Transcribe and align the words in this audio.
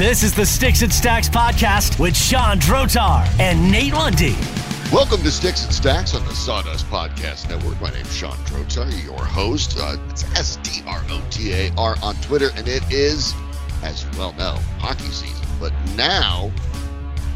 This 0.00 0.22
is 0.22 0.32
the 0.32 0.46
Sticks 0.46 0.80
and 0.80 0.90
Stacks 0.90 1.28
podcast 1.28 2.00
with 2.00 2.16
Sean 2.16 2.58
Drotar 2.58 3.28
and 3.38 3.70
Nate 3.70 3.92
Lundy. 3.92 4.34
Welcome 4.90 5.22
to 5.24 5.30
Sticks 5.30 5.66
and 5.66 5.74
Stacks 5.74 6.14
on 6.14 6.24
the 6.24 6.34
Sawdust 6.34 6.86
Podcast 6.86 7.50
Network. 7.50 7.78
My 7.82 7.90
name's 7.90 8.16
Sean 8.16 8.34
Drotar, 8.46 8.90
your 9.04 9.22
host. 9.22 9.76
Uh, 9.78 9.98
it's 10.08 10.24
S 10.34 10.56
D 10.62 10.82
R 10.86 11.02
O 11.10 11.22
T 11.28 11.52
A 11.52 11.70
R 11.76 11.96
on 12.02 12.14
Twitter, 12.22 12.48
and 12.56 12.66
it 12.66 12.82
is, 12.90 13.34
as 13.82 14.02
you 14.02 14.08
well 14.18 14.32
know, 14.38 14.54
hockey 14.78 15.04
season. 15.04 15.46
But 15.60 15.74
now 15.96 16.50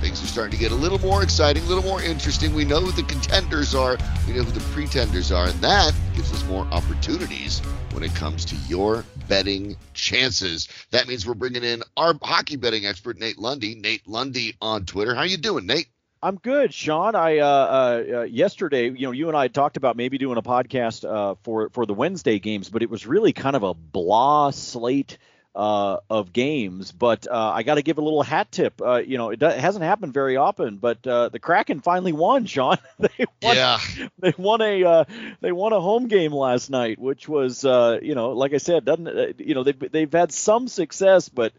things 0.00 0.24
are 0.24 0.26
starting 0.26 0.52
to 0.52 0.58
get 0.58 0.72
a 0.72 0.74
little 0.74 0.98
more 1.00 1.22
exciting, 1.22 1.64
a 1.64 1.66
little 1.66 1.84
more 1.84 2.02
interesting. 2.02 2.54
We 2.54 2.64
know 2.64 2.80
who 2.80 2.92
the 2.92 3.06
contenders 3.06 3.74
are, 3.74 3.98
we 4.26 4.32
know 4.32 4.42
who 4.42 4.52
the 4.52 4.64
pretenders 4.72 5.30
are, 5.30 5.48
and 5.48 5.60
that 5.60 5.92
gives 6.14 6.32
us 6.32 6.42
more 6.44 6.64
opportunities 6.72 7.60
when 7.92 8.02
it 8.02 8.14
comes 8.14 8.46
to 8.46 8.56
your 8.68 9.04
betting 9.28 9.76
chances. 10.04 10.68
That 10.90 11.08
means 11.08 11.26
we're 11.26 11.34
bringing 11.34 11.64
in 11.64 11.82
our 11.96 12.14
hockey 12.22 12.56
betting 12.56 12.84
expert, 12.86 13.18
Nate 13.18 13.38
Lundy. 13.38 13.74
Nate 13.74 14.06
Lundy 14.06 14.54
on 14.60 14.84
Twitter. 14.84 15.14
How 15.14 15.22
you 15.22 15.38
doing, 15.38 15.66
Nate? 15.66 15.88
I'm 16.22 16.36
good, 16.36 16.72
Sean. 16.72 17.14
I 17.14 17.38
uh, 17.38 17.46
uh, 17.46 18.16
uh, 18.16 18.22
yesterday, 18.22 18.84
you 18.84 19.06
know, 19.06 19.10
you 19.10 19.28
and 19.28 19.36
I 19.36 19.48
talked 19.48 19.76
about 19.76 19.96
maybe 19.96 20.16
doing 20.16 20.38
a 20.38 20.42
podcast 20.42 21.04
uh, 21.04 21.34
for 21.42 21.68
for 21.70 21.84
the 21.84 21.92
Wednesday 21.92 22.38
games, 22.38 22.70
but 22.70 22.82
it 22.82 22.88
was 22.88 23.06
really 23.06 23.34
kind 23.34 23.56
of 23.56 23.62
a 23.62 23.74
blah 23.74 24.50
slate 24.50 25.18
uh, 25.54 25.98
of 26.10 26.32
games. 26.32 26.92
But 26.92 27.26
uh, 27.30 27.52
I 27.54 27.62
got 27.62 27.76
to 27.76 27.82
give 27.82 27.98
a 27.98 28.02
little 28.02 28.22
hat 28.22 28.50
tip. 28.50 28.80
Uh, 28.80 28.96
you 28.96 29.18
know, 29.18 29.30
it, 29.30 29.38
do- 29.38 29.46
it, 29.46 29.58
hasn't 29.58 29.84
happened 29.84 30.12
very 30.12 30.36
often, 30.36 30.76
but 30.76 31.02
the 31.02 31.38
Kraken 31.40 31.80
finally 31.80 32.12
won, 32.12 32.46
Sean. 32.46 32.78
they 32.98 33.26
won, 33.42 33.56
yeah. 33.56 33.78
They 34.18 34.34
won 34.36 34.60
a 34.62 35.06
they 35.40 35.52
won 35.52 35.72
a 35.72 35.80
home 35.80 36.08
game 36.08 36.32
last 36.32 36.70
night, 36.70 36.98
which 36.98 37.28
was 37.28 37.64
you 37.64 38.14
know, 38.14 38.30
like 38.30 38.54
I 38.54 38.58
said, 38.58 38.84
doesn't 38.84 39.40
you 39.40 39.54
know 39.54 39.62
they've 39.62 39.92
they've 39.92 40.12
had 40.12 40.32
some 40.32 40.68
success, 40.68 41.28
but 41.28 41.52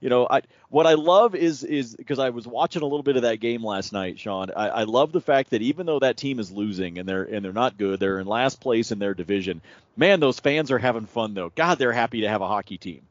you 0.00 0.08
know, 0.08 0.26
I 0.28 0.42
what 0.70 0.86
I 0.86 0.94
love 0.94 1.34
is 1.34 1.62
is 1.62 1.94
because 1.94 2.18
I 2.18 2.30
was 2.30 2.46
watching 2.46 2.82
a 2.82 2.86
little 2.86 3.02
bit 3.02 3.16
of 3.16 3.22
that 3.22 3.38
game 3.38 3.62
last 3.62 3.92
night, 3.92 4.18
Sean. 4.18 4.50
I, 4.56 4.68
I 4.68 4.82
love 4.84 5.12
the 5.12 5.20
fact 5.20 5.50
that 5.50 5.62
even 5.62 5.84
though 5.84 5.98
that 5.98 6.16
team 6.16 6.38
is 6.38 6.50
losing 6.50 6.98
and 6.98 7.08
they're 7.08 7.22
and 7.22 7.44
they're 7.44 7.52
not 7.52 7.76
good, 7.76 8.00
they're 8.00 8.18
in 8.18 8.26
last 8.26 8.60
place 8.60 8.92
in 8.92 8.98
their 8.98 9.14
division. 9.14 9.60
Man, 9.96 10.20
those 10.20 10.40
fans 10.40 10.70
are 10.70 10.78
having 10.78 11.06
fun 11.06 11.34
though. 11.34 11.50
God, 11.54 11.78
they're 11.78 11.92
happy 11.92 12.22
to 12.22 12.28
have 12.28 12.40
a 12.40 12.48
hockey 12.48 12.78
team. 12.78 13.02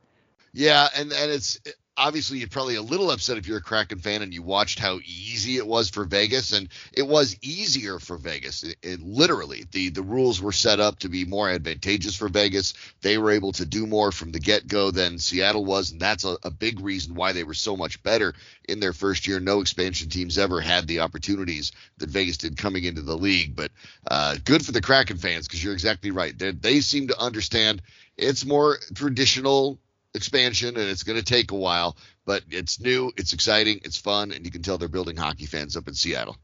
Yeah, 0.60 0.90
and 0.94 1.14
and 1.14 1.32
it's 1.32 1.58
obviously 1.96 2.40
you're 2.40 2.50
probably 2.50 2.76
a 2.76 2.82
little 2.82 3.12
upset 3.12 3.38
if 3.38 3.48
you're 3.48 3.60
a 3.60 3.62
Kraken 3.62 4.00
fan 4.00 4.22
and 4.22 4.34
you 4.34 4.44
watched 4.44 4.78
how 4.78 5.00
easy 5.06 5.56
it 5.56 5.66
was 5.66 5.90
for 5.90 6.04
Vegas, 6.04 6.52
and 6.52 6.68
it 6.92 7.08
was 7.08 7.38
easier 7.42 7.98
for 7.98 8.18
Vegas. 8.18 8.64
It, 8.64 8.76
it, 8.84 9.02
literally, 9.02 9.64
the 9.72 9.88
the 9.88 10.02
rules 10.02 10.42
were 10.42 10.52
set 10.52 10.82
up 10.82 11.00
to 11.00 11.08
be 11.08 11.24
more 11.24 11.50
advantageous 11.50 12.14
for 12.14 12.28
Vegas. 12.28 12.74
They 13.00 13.18
were 13.18 13.32
able 13.32 13.54
to 13.54 13.66
do 13.66 13.88
more 13.88 14.12
from 14.12 14.34
the 14.34 14.42
get 14.42 14.68
go 14.68 14.92
than 14.92 15.18
Seattle 15.18 15.64
was, 15.64 15.94
and 15.94 16.02
that's 16.02 16.26
a, 16.26 16.36
a 16.44 16.52
big 16.52 16.82
reason 16.82 17.16
why 17.16 17.32
they 17.32 17.46
were 17.46 17.54
so 17.54 17.78
much 17.78 18.04
better 18.04 18.34
in 18.68 18.82
their 18.82 18.92
first 18.92 19.30
year. 19.30 19.40
No 19.40 19.62
expansion 19.62 20.10
teams 20.10 20.38
ever 20.38 20.60
had 20.60 20.88
the 20.88 21.00
opportunities 21.00 21.72
that 22.00 22.10
Vegas 22.10 22.36
did 22.36 22.58
coming 22.58 22.84
into 22.84 23.02
the 23.02 23.18
league, 23.18 23.56
but 23.56 23.72
uh, 24.12 24.36
good 24.44 24.66
for 24.66 24.74
the 24.74 24.82
Kraken 24.82 25.20
fans 25.20 25.48
because 25.48 25.64
you're 25.64 25.72
exactly 25.72 26.12
right. 26.12 26.38
They're, 26.38 26.52
they 26.52 26.82
seem 26.82 27.08
to 27.08 27.18
understand 27.18 27.82
it's 28.18 28.46
more 28.46 28.78
traditional 28.94 29.80
expansion 30.14 30.78
and 30.78 30.90
it's 30.90 31.04
going 31.04 31.18
to 31.18 31.24
take 31.26 31.52
a 31.52 31.56
while, 31.56 31.98
but 32.26 32.44
it's 32.50 32.80
new, 32.80 33.12
it's 33.18 33.34
exciting, 33.34 33.82
it's 33.84 33.98
fun, 33.98 34.32
and 34.32 34.46
you 34.46 34.52
can 34.52 34.62
tell 34.62 34.78
they're 34.78 34.88
building 34.88 35.16
hockey 35.16 35.46
fans 35.46 35.78
up 35.78 35.88
in 35.88 35.94
Seattle. 35.94 36.38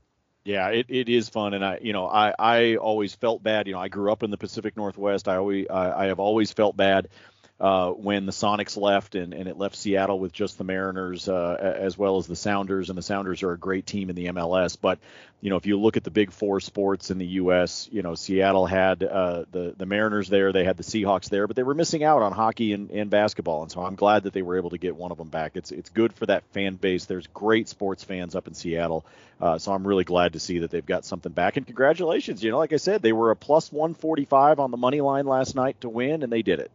Yeah, 0.46 0.70
it, 0.70 0.86
it 0.90 1.10
is 1.10 1.28
fun, 1.28 1.56
and 1.56 1.66
I 1.66 1.80
you 1.82 1.92
know 1.92 2.08
I 2.08 2.34
I 2.38 2.76
always 2.76 3.16
felt 3.16 3.42
bad. 3.42 3.66
You 3.66 3.74
know 3.74 3.80
I 3.80 3.88
grew 3.88 4.12
up 4.12 4.22
in 4.22 4.30
the 4.30 4.38
Pacific 4.38 4.78
Northwest. 4.78 5.28
I 5.28 5.38
always 5.38 5.66
I, 5.72 6.04
I 6.04 6.06
have 6.06 6.20
always 6.20 6.52
felt 6.52 6.78
bad 6.78 7.08
uh, 7.58 7.90
when 7.92 8.26
the 8.26 8.34
Sonics 8.34 8.76
left 8.76 9.16
and, 9.16 9.34
and 9.34 9.48
it 9.48 9.58
left 9.58 9.78
Seattle 9.78 10.20
with 10.20 10.34
just 10.34 10.58
the 10.58 10.66
Mariners 10.66 11.30
uh, 11.30 11.56
as 11.80 11.98
well 11.98 12.18
as 12.18 12.28
the 12.28 12.36
Sounders. 12.36 12.90
And 12.90 12.98
the 12.98 13.02
Sounders 13.02 13.44
are 13.44 13.54
a 13.54 13.58
great 13.58 13.86
team 13.86 14.10
in 14.10 14.16
the 14.16 14.26
MLS. 14.26 14.78
But, 14.80 15.00
you 15.40 15.50
know, 15.50 15.56
if 15.56 15.66
you 15.66 15.80
look 15.80 15.96
at 15.96 16.04
the 16.04 16.12
big 16.12 16.32
four 16.32 16.60
sports 16.60 17.12
in 17.12 17.18
the 17.18 17.26
U.S., 17.26 17.88
you 17.94 18.02
know, 18.02 18.14
Seattle 18.14 18.66
had 18.66 19.04
uh, 19.04 19.46
the, 19.52 19.74
the 19.78 19.86
Mariners 19.86 20.28
there, 20.28 20.52
they 20.52 20.66
had 20.66 20.76
the 20.76 20.84
Seahawks 20.84 21.30
there, 21.30 21.48
but 21.48 21.56
they 21.56 21.64
were 21.64 21.74
missing 21.74 22.04
out 22.04 22.22
on 22.22 22.34
hockey 22.34 22.74
and, 22.74 22.92
and 22.92 23.10
basketball. 23.10 23.62
And 23.62 23.72
so 23.72 23.82
I'm 23.82 23.96
glad 23.96 24.24
that 24.24 24.34
they 24.34 24.42
were 24.42 24.58
able 24.58 24.72
to 24.72 24.78
get 24.78 24.98
one 24.98 25.14
of 25.14 25.18
them 25.18 25.30
back. 25.30 25.54
It's, 25.56 25.72
it's 25.72 25.90
good 25.90 26.12
for 26.12 26.26
that 26.26 26.44
fan 26.52 26.76
base. 26.76 27.06
There's 27.06 27.28
great 27.28 27.70
sports 27.70 28.04
fans 28.04 28.36
up 28.36 28.50
in 28.50 28.54
Seattle. 28.54 29.06
Uh, 29.40 29.60
so 29.60 29.72
I'm 29.72 29.88
really 29.88 30.04
glad 30.04 30.34
to 30.34 30.42
see 30.42 30.60
that 30.60 30.72
they've 30.72 30.86
got 30.86 31.06
something 31.06 31.32
back. 31.32 31.56
And 31.56 31.66
congratulations. 31.66 32.44
You 32.44 32.52
know, 32.52 32.58
like 32.58 32.74
I 32.74 32.78
said, 32.78 33.02
they 33.02 33.14
were 33.14 33.32
a 33.32 33.36
plus 33.38 33.72
145 33.72 34.60
on 34.60 34.72
the 34.72 34.78
money 34.78 35.00
line 35.00 35.26
last 35.26 35.56
night 35.56 35.80
to 35.82 35.90
win, 35.90 36.22
and 36.22 36.32
they 36.32 36.42
did 36.42 36.60
it. 36.60 36.70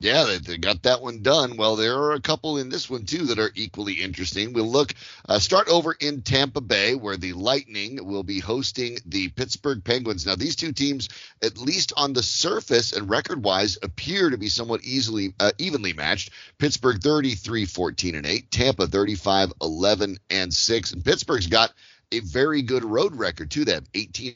Yeah, 0.00 0.24
they, 0.24 0.38
they, 0.38 0.58
got 0.58 0.82
that 0.82 1.02
one 1.02 1.22
done. 1.22 1.56
Well, 1.56 1.76
there 1.76 1.96
are 1.96 2.12
a 2.12 2.20
couple 2.20 2.58
in 2.58 2.68
this 2.68 2.90
one 2.90 3.06
too 3.06 3.26
that 3.26 3.38
are 3.38 3.52
equally 3.54 3.94
interesting. 3.94 4.52
We'll 4.52 4.70
look 4.70 4.92
uh, 5.28 5.38
start 5.38 5.68
over 5.68 5.92
in 5.98 6.22
Tampa 6.22 6.60
Bay, 6.60 6.94
where 6.94 7.16
the 7.16 7.32
Lightning 7.32 8.04
will 8.04 8.24
be 8.24 8.40
hosting 8.40 8.98
the 9.06 9.28
Pittsburgh 9.28 9.82
Penguins. 9.84 10.26
Now, 10.26 10.34
these 10.34 10.56
two 10.56 10.72
teams, 10.72 11.08
at 11.42 11.56
least 11.56 11.92
on 11.96 12.12
the 12.12 12.22
surface 12.22 12.92
and 12.92 13.08
record-wise, 13.08 13.78
appear 13.82 14.30
to 14.30 14.36
be 14.36 14.48
somewhat 14.48 14.82
easily 14.82 15.32
uh, 15.38 15.52
evenly 15.58 15.92
matched. 15.92 16.32
Pittsburgh 16.58 17.00
33, 17.00 17.64
14 17.64 18.14
and 18.16 18.26
8, 18.26 18.50
Tampa 18.50 18.86
35, 18.86 19.52
11 19.62 20.18
and 20.28 20.52
6, 20.52 20.92
and 20.92 21.04
Pittsburgh's 21.04 21.46
got 21.46 21.72
a 22.12 22.20
very 22.20 22.62
good 22.62 22.84
road 22.84 23.16
record 23.16 23.50
to 23.52 23.64
them 23.64 23.84
18 23.94 24.34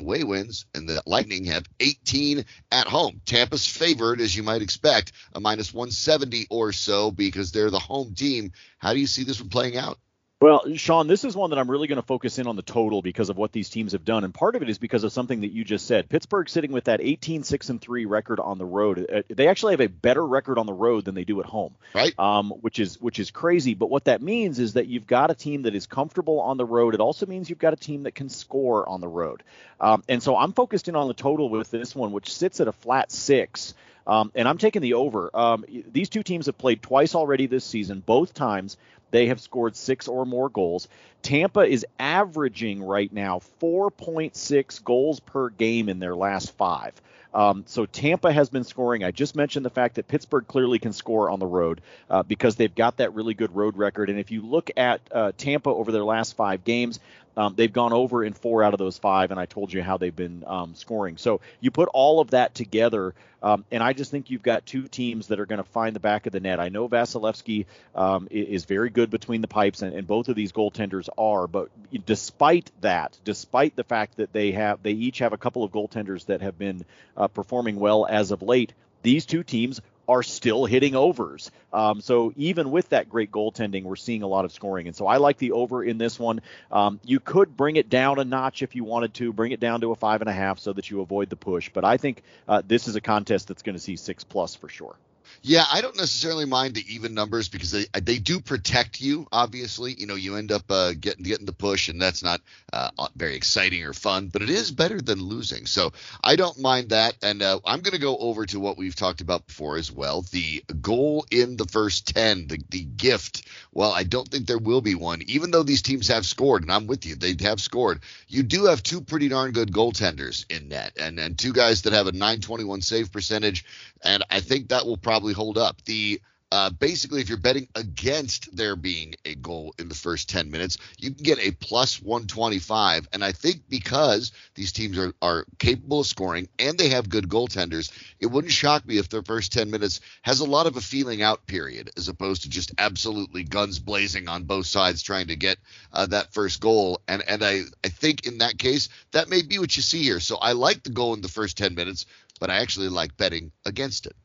away 0.00 0.24
wins, 0.24 0.66
and 0.74 0.88
the 0.88 1.02
Lightning 1.06 1.44
have 1.44 1.66
18 1.78 2.44
at 2.72 2.86
home. 2.86 3.20
Tampa's 3.26 3.66
favored, 3.66 4.20
as 4.20 4.34
you 4.34 4.42
might 4.42 4.62
expect, 4.62 5.12
a 5.34 5.40
minus 5.40 5.72
170 5.72 6.46
or 6.50 6.72
so 6.72 7.10
because 7.10 7.52
they're 7.52 7.70
the 7.70 7.78
home 7.78 8.14
team. 8.14 8.52
How 8.78 8.92
do 8.92 9.00
you 9.00 9.06
see 9.06 9.24
this 9.24 9.40
one 9.40 9.50
playing 9.50 9.76
out? 9.76 9.98
Well, 10.40 10.74
Sean, 10.76 11.06
this 11.06 11.24
is 11.24 11.36
one 11.36 11.50
that 11.50 11.58
I'm 11.58 11.70
really 11.70 11.86
going 11.86 12.00
to 12.00 12.06
focus 12.06 12.38
in 12.38 12.46
on 12.46 12.56
the 12.56 12.62
total 12.62 13.02
because 13.02 13.28
of 13.28 13.36
what 13.36 13.52
these 13.52 13.68
teams 13.68 13.92
have 13.92 14.06
done, 14.06 14.24
and 14.24 14.32
part 14.32 14.56
of 14.56 14.62
it 14.62 14.70
is 14.70 14.78
because 14.78 15.04
of 15.04 15.12
something 15.12 15.42
that 15.42 15.52
you 15.52 15.64
just 15.64 15.86
said. 15.86 16.08
Pittsburgh 16.08 16.48
sitting 16.48 16.72
with 16.72 16.84
that 16.84 17.02
18 17.02 17.42
6 17.42 17.68
and 17.68 17.78
3 17.78 18.06
record 18.06 18.40
on 18.40 18.56
the 18.56 18.64
road. 18.64 19.06
Uh, 19.12 19.20
they 19.28 19.48
actually 19.48 19.74
have 19.74 19.82
a 19.82 19.86
better 19.86 20.26
record 20.26 20.56
on 20.56 20.64
the 20.64 20.72
road 20.72 21.04
than 21.04 21.14
they 21.14 21.24
do 21.24 21.40
at 21.40 21.46
home, 21.46 21.74
right? 21.94 22.18
Um, 22.18 22.52
which 22.62 22.78
is 22.78 22.98
which 22.98 23.18
is 23.18 23.30
crazy. 23.30 23.74
But 23.74 23.90
what 23.90 24.06
that 24.06 24.22
means 24.22 24.58
is 24.58 24.72
that 24.74 24.86
you've 24.86 25.06
got 25.06 25.30
a 25.30 25.34
team 25.34 25.62
that 25.62 25.74
is 25.74 25.86
comfortable 25.86 26.40
on 26.40 26.56
the 26.56 26.64
road. 26.64 26.94
It 26.94 27.00
also 27.00 27.26
means 27.26 27.50
you've 27.50 27.58
got 27.58 27.74
a 27.74 27.76
team 27.76 28.04
that 28.04 28.14
can 28.14 28.30
score 28.30 28.88
on 28.88 29.02
the 29.02 29.08
road. 29.08 29.42
Um, 29.78 30.02
and 30.08 30.22
so 30.22 30.38
I'm 30.38 30.54
focused 30.54 30.88
in 30.88 30.96
on 30.96 31.06
the 31.06 31.14
total 31.14 31.50
with 31.50 31.70
this 31.70 31.94
one, 31.94 32.12
which 32.12 32.32
sits 32.32 32.60
at 32.62 32.68
a 32.68 32.72
flat 32.72 33.12
six. 33.12 33.74
Um, 34.06 34.32
and 34.34 34.48
I'm 34.48 34.58
taking 34.58 34.80
the 34.80 34.94
over. 34.94 35.30
Um, 35.34 35.66
these 35.92 36.08
two 36.08 36.22
teams 36.22 36.46
have 36.46 36.56
played 36.56 36.82
twice 36.82 37.14
already 37.14 37.46
this 37.46 37.64
season. 37.64 38.02
Both 38.04 38.32
times 38.32 38.78
they 39.10 39.26
have 39.26 39.40
scored 39.40 39.76
six 39.76 40.08
or 40.08 40.24
more 40.24 40.48
goals. 40.48 40.88
Tampa 41.22 41.60
is 41.60 41.86
averaging 41.98 42.82
right 42.82 43.12
now 43.12 43.40
4.6 43.60 44.84
goals 44.84 45.20
per 45.20 45.50
game 45.50 45.88
in 45.88 45.98
their 45.98 46.16
last 46.16 46.56
five. 46.56 46.94
Um, 47.32 47.64
so 47.66 47.86
Tampa 47.86 48.32
has 48.32 48.50
been 48.50 48.64
scoring. 48.64 49.04
I 49.04 49.10
just 49.10 49.36
mentioned 49.36 49.64
the 49.64 49.70
fact 49.70 49.96
that 49.96 50.08
Pittsburgh 50.08 50.46
clearly 50.46 50.78
can 50.78 50.92
score 50.92 51.30
on 51.30 51.38
the 51.38 51.46
road 51.46 51.80
uh, 52.08 52.22
because 52.22 52.56
they've 52.56 52.74
got 52.74 52.96
that 52.96 53.14
really 53.14 53.34
good 53.34 53.54
road 53.54 53.76
record. 53.76 54.10
And 54.10 54.18
if 54.18 54.30
you 54.30 54.42
look 54.42 54.70
at 54.76 55.00
uh, 55.12 55.32
Tampa 55.36 55.70
over 55.70 55.92
their 55.92 56.04
last 56.04 56.36
five 56.36 56.64
games, 56.64 56.98
um, 57.36 57.54
they've 57.56 57.72
gone 57.72 57.92
over 57.92 58.24
in 58.24 58.32
four 58.32 58.62
out 58.62 58.74
of 58.74 58.78
those 58.78 58.98
five, 58.98 59.30
and 59.30 59.38
I 59.38 59.46
told 59.46 59.72
you 59.72 59.82
how 59.82 59.96
they've 59.96 60.14
been 60.14 60.44
um, 60.46 60.74
scoring. 60.74 61.16
So 61.16 61.40
you 61.60 61.70
put 61.70 61.88
all 61.92 62.20
of 62.20 62.30
that 62.30 62.54
together, 62.54 63.14
um, 63.42 63.64
and 63.70 63.82
I 63.82 63.92
just 63.92 64.10
think 64.10 64.30
you've 64.30 64.42
got 64.42 64.66
two 64.66 64.88
teams 64.88 65.28
that 65.28 65.38
are 65.38 65.46
going 65.46 65.62
to 65.62 65.68
find 65.70 65.94
the 65.94 66.00
back 66.00 66.26
of 66.26 66.32
the 66.32 66.40
net. 66.40 66.58
I 66.58 66.68
know 66.68 66.88
Vasilevskiy 66.88 67.66
um, 67.94 68.26
is 68.30 68.64
very 68.64 68.90
good 68.90 69.10
between 69.10 69.40
the 69.40 69.48
pipes, 69.48 69.82
and, 69.82 69.94
and, 69.94 70.06
both 70.06 70.28
of 70.28 70.34
these 70.34 70.52
goaltenders 70.52 71.08
are. 71.16 71.46
But 71.46 71.70
despite 72.04 72.70
that, 72.80 73.16
despite 73.24 73.76
the 73.76 73.84
fact 73.84 74.16
that 74.16 74.32
they 74.32 74.52
have, 74.52 74.82
they 74.82 74.92
each 74.92 75.20
have 75.20 75.32
a 75.32 75.38
couple 75.38 75.62
of 75.62 75.70
goaltenders 75.70 76.26
that 76.26 76.42
have 76.42 76.58
been 76.58 76.84
uh, 77.20 77.28
performing 77.28 77.76
well 77.76 78.06
as 78.08 78.30
of 78.30 78.42
late. 78.42 78.72
These 79.02 79.26
two 79.26 79.42
teams 79.42 79.80
are 80.08 80.22
still 80.24 80.64
hitting 80.64 80.96
overs. 80.96 81.52
Um, 81.72 82.00
so 82.00 82.32
even 82.36 82.72
with 82.72 82.88
that 82.88 83.08
great 83.08 83.30
goaltending, 83.30 83.84
we're 83.84 83.94
seeing 83.94 84.22
a 84.24 84.26
lot 84.26 84.44
of 84.44 84.50
scoring. 84.50 84.88
And 84.88 84.96
so 84.96 85.06
I 85.06 85.18
like 85.18 85.38
the 85.38 85.52
over 85.52 85.84
in 85.84 85.98
this 85.98 86.18
one. 86.18 86.40
Um, 86.72 86.98
you 87.04 87.20
could 87.20 87.56
bring 87.56 87.76
it 87.76 87.88
down 87.88 88.18
a 88.18 88.24
notch 88.24 88.62
if 88.62 88.74
you 88.74 88.82
wanted 88.82 89.14
to, 89.14 89.32
bring 89.32 89.52
it 89.52 89.60
down 89.60 89.82
to 89.82 89.92
a 89.92 89.94
five 89.94 90.20
and 90.20 90.28
a 90.28 90.32
half 90.32 90.58
so 90.58 90.72
that 90.72 90.90
you 90.90 91.00
avoid 91.00 91.30
the 91.30 91.36
push. 91.36 91.70
But 91.72 91.84
I 91.84 91.96
think 91.96 92.22
uh, 92.48 92.62
this 92.66 92.88
is 92.88 92.96
a 92.96 93.00
contest 93.00 93.46
that's 93.46 93.62
going 93.62 93.76
to 93.76 93.80
see 93.80 93.94
six 93.94 94.24
plus 94.24 94.56
for 94.56 94.68
sure. 94.68 94.96
Yeah, 95.42 95.64
I 95.72 95.80
don't 95.80 95.96
necessarily 95.96 96.44
mind 96.44 96.74
the 96.74 96.94
even 96.94 97.14
numbers 97.14 97.48
because 97.48 97.70
they 97.70 97.86
they 98.00 98.18
do 98.18 98.40
protect 98.40 99.00
you. 99.00 99.26
Obviously, 99.32 99.94
you 99.94 100.06
know 100.06 100.14
you 100.14 100.36
end 100.36 100.52
up 100.52 100.70
uh, 100.70 100.92
getting 100.92 101.24
getting 101.24 101.46
the 101.46 101.52
push, 101.52 101.88
and 101.88 102.00
that's 102.00 102.22
not 102.22 102.42
uh, 102.72 102.90
very 103.16 103.36
exciting 103.36 103.82
or 103.84 103.94
fun, 103.94 104.28
but 104.28 104.42
it 104.42 104.50
is 104.50 104.70
better 104.70 105.00
than 105.00 105.22
losing. 105.22 105.64
So 105.64 105.92
I 106.22 106.36
don't 106.36 106.58
mind 106.60 106.90
that, 106.90 107.14
and 107.22 107.42
uh, 107.42 107.60
I'm 107.64 107.80
going 107.80 107.94
to 107.94 108.00
go 108.00 108.18
over 108.18 108.44
to 108.46 108.60
what 108.60 108.76
we've 108.76 108.94
talked 108.94 109.22
about 109.22 109.46
before 109.46 109.78
as 109.78 109.90
well: 109.90 110.22
the 110.30 110.62
goal 110.80 111.24
in 111.30 111.56
the 111.56 111.66
first 111.66 112.14
ten, 112.14 112.46
the 112.46 112.62
the 112.68 112.84
gift. 112.84 113.46
Well, 113.72 113.92
I 113.92 114.02
don't 114.02 114.28
think 114.28 114.46
there 114.46 114.58
will 114.58 114.82
be 114.82 114.94
one, 114.94 115.22
even 115.26 115.50
though 115.50 115.62
these 115.62 115.82
teams 115.82 116.08
have 116.08 116.26
scored, 116.26 116.62
and 116.62 116.72
I'm 116.72 116.86
with 116.86 117.06
you, 117.06 117.14
they 117.14 117.34
have 117.44 117.60
scored. 117.60 118.00
You 118.28 118.42
do 118.42 118.66
have 118.66 118.82
two 118.82 119.00
pretty 119.00 119.28
darn 119.28 119.52
good 119.52 119.72
goaltenders 119.72 120.44
in 120.50 120.68
net, 120.68 120.92
and 121.00 121.18
and 121.18 121.38
two 121.38 121.54
guys 121.54 121.82
that 121.82 121.94
have 121.94 122.08
a 122.08 122.12
921 122.12 122.82
save 122.82 123.10
percentage, 123.10 123.64
and 124.02 124.22
I 124.30 124.40
think 124.40 124.68
that 124.68 124.84
will 124.84 124.98
probably 124.98 125.19
hold 125.28 125.58
up. 125.58 125.82
The 125.84 126.20
uh, 126.52 126.68
basically, 126.68 127.20
if 127.20 127.28
you're 127.28 127.38
betting 127.38 127.68
against 127.76 128.56
there 128.56 128.74
being 128.74 129.14
a 129.24 129.36
goal 129.36 129.72
in 129.78 129.88
the 129.88 129.94
first 129.94 130.28
10 130.28 130.50
minutes, 130.50 130.78
you 130.98 131.12
can 131.12 131.22
get 131.22 131.38
a 131.38 131.52
plus 131.52 132.02
125. 132.02 133.06
And 133.12 133.24
I 133.24 133.30
think 133.30 133.62
because 133.68 134.32
these 134.56 134.72
teams 134.72 134.98
are, 134.98 135.14
are 135.22 135.44
capable 135.60 136.00
of 136.00 136.08
scoring 136.08 136.48
and 136.58 136.76
they 136.76 136.88
have 136.88 137.08
good 137.08 137.28
goaltenders, 137.28 137.92
it 138.18 138.26
wouldn't 138.26 138.52
shock 138.52 138.84
me 138.84 138.98
if 138.98 139.08
their 139.08 139.22
first 139.22 139.52
10 139.52 139.70
minutes 139.70 140.00
has 140.22 140.40
a 140.40 140.44
lot 140.44 140.66
of 140.66 140.76
a 140.76 140.80
feeling 140.80 141.22
out 141.22 141.46
period 141.46 141.90
as 141.96 142.08
opposed 142.08 142.42
to 142.42 142.50
just 142.50 142.72
absolutely 142.78 143.44
guns 143.44 143.78
blazing 143.78 144.26
on 144.26 144.42
both 144.42 144.66
sides 144.66 145.02
trying 145.02 145.28
to 145.28 145.36
get 145.36 145.58
uh, 145.92 146.06
that 146.06 146.34
first 146.34 146.60
goal. 146.60 147.00
And 147.06 147.22
and 147.28 147.44
I, 147.44 147.62
I 147.84 147.88
think 147.88 148.26
in 148.26 148.38
that 148.38 148.58
case, 148.58 148.88
that 149.12 149.30
may 149.30 149.42
be 149.42 149.60
what 149.60 149.76
you 149.76 149.84
see 149.84 150.02
here. 150.02 150.18
So 150.18 150.36
I 150.36 150.52
like 150.52 150.82
the 150.82 150.90
goal 150.90 151.14
in 151.14 151.20
the 151.20 151.28
first 151.28 151.56
10 151.58 151.76
minutes, 151.76 152.06
but 152.40 152.50
I 152.50 152.56
actually 152.56 152.88
like 152.88 153.16
betting 153.16 153.52
against 153.64 154.06
it. 154.06 154.16